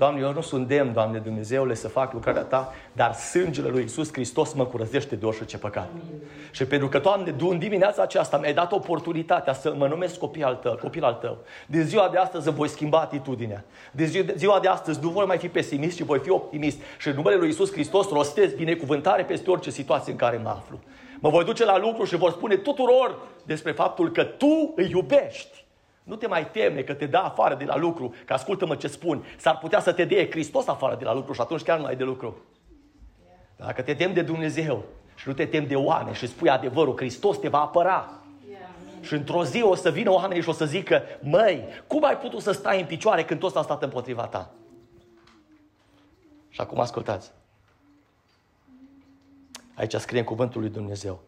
[0.00, 4.12] Doamne, eu nu sunt demn, Doamne Dumnezeule, să fac lucrarea Ta, dar sângele lui Isus
[4.12, 5.88] Hristos mă curățește de orice păcat.
[5.90, 6.20] Amin.
[6.50, 10.54] Și pentru că, Doamne, în dimineața aceasta mi-ai dat oportunitatea să mă numesc copil al
[10.54, 11.38] Tău, copil al tău.
[11.66, 13.64] De ziua de astăzi voi schimba atitudinea.
[13.92, 16.78] De ziua de astăzi nu voi mai fi pesimist, ci voi fi optimist.
[16.98, 20.78] Și în numele lui Isus Hristos rostez binecuvântare peste orice situație în care mă aflu.
[21.20, 25.64] Mă voi duce la lucru și vor spune tuturor despre faptul că tu îi iubești.
[26.02, 29.24] Nu te mai teme că te dă afară de la lucru, că ascultă-mă ce spun.
[29.36, 31.96] S-ar putea să te dea Hristos afară de la lucru și atunci chiar nu ai
[31.96, 32.36] de lucru.
[33.56, 37.38] Dacă te temi de Dumnezeu și nu te temi de oameni și spui adevărul, Hristos
[37.38, 38.10] te va apăra.
[39.00, 42.40] Și într-o zi o să vină oamenii și o să zică, măi, cum ai putut
[42.40, 44.50] să stai în picioare când toți a stat împotriva ta?
[46.48, 47.30] Și acum ascultați.
[49.80, 51.20] Aici scrie în cuvântul lui Dumnezeu.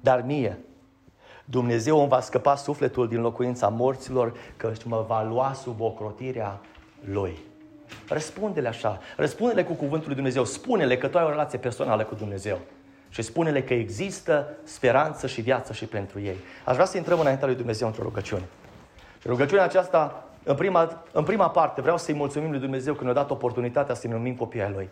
[0.00, 0.58] Dar mie,
[1.44, 6.60] Dumnezeu îmi va scăpa sufletul din locuința morților, că mă va lua sub ocrotirea
[7.04, 7.38] Lui.
[8.08, 12.14] Răspunde-le așa, răspunde-le cu cuvântul lui Dumnezeu, spune-le că tu ai o relație personală cu
[12.14, 12.58] Dumnezeu.
[13.08, 16.36] Și spune-le că există speranță și viață și pentru ei.
[16.64, 18.44] Aș vrea să intrăm înaintea lui Dumnezeu într-o rugăciune.
[19.20, 23.12] Și rugăciunea aceasta, în prima, în prima parte, vreau să-i mulțumim lui Dumnezeu că ne-a
[23.12, 24.88] dat oportunitatea să ne numim copii ai Lui.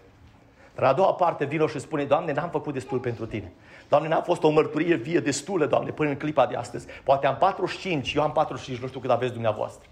[0.81, 3.53] Dar a doua parte vino și spune, Doamne, n-am făcut destul pentru Tine.
[3.89, 6.87] Doamne, n-a fost o mărturie vie destulă, Doamne, până în clipa de astăzi.
[7.05, 9.89] Poate am 45, eu am 45, nu știu cât aveți dumneavoastră.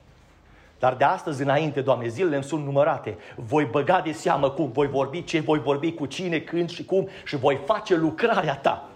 [0.78, 3.16] Dar de astăzi înainte, Doamne, zilele îmi sunt numărate.
[3.36, 7.08] Voi băga de seamă cum, voi vorbi ce voi vorbi, cu cine, când și cum
[7.24, 8.88] și voi face lucrarea Ta.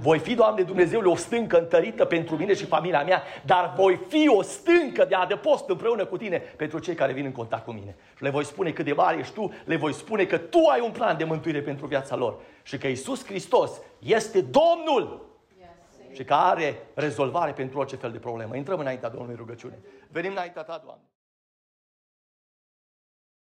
[0.00, 4.28] Voi fi, Doamne Dumnezeule, o stâncă întărită pentru mine și familia mea, dar voi fi
[4.28, 7.96] o stâncă de adăpost împreună cu tine pentru cei care vin în contact cu mine.
[8.16, 10.80] Și le voi spune cât de mare ești tu, le voi spune că tu ai
[10.80, 15.28] un plan de mântuire pentru viața lor și că Isus Hristos este Domnul
[16.12, 18.56] și că are rezolvare pentru orice fel de problemă.
[18.56, 19.78] Intrăm înaintea Domnului rugăciune.
[20.08, 21.02] Venim înaintea ta, Doamne.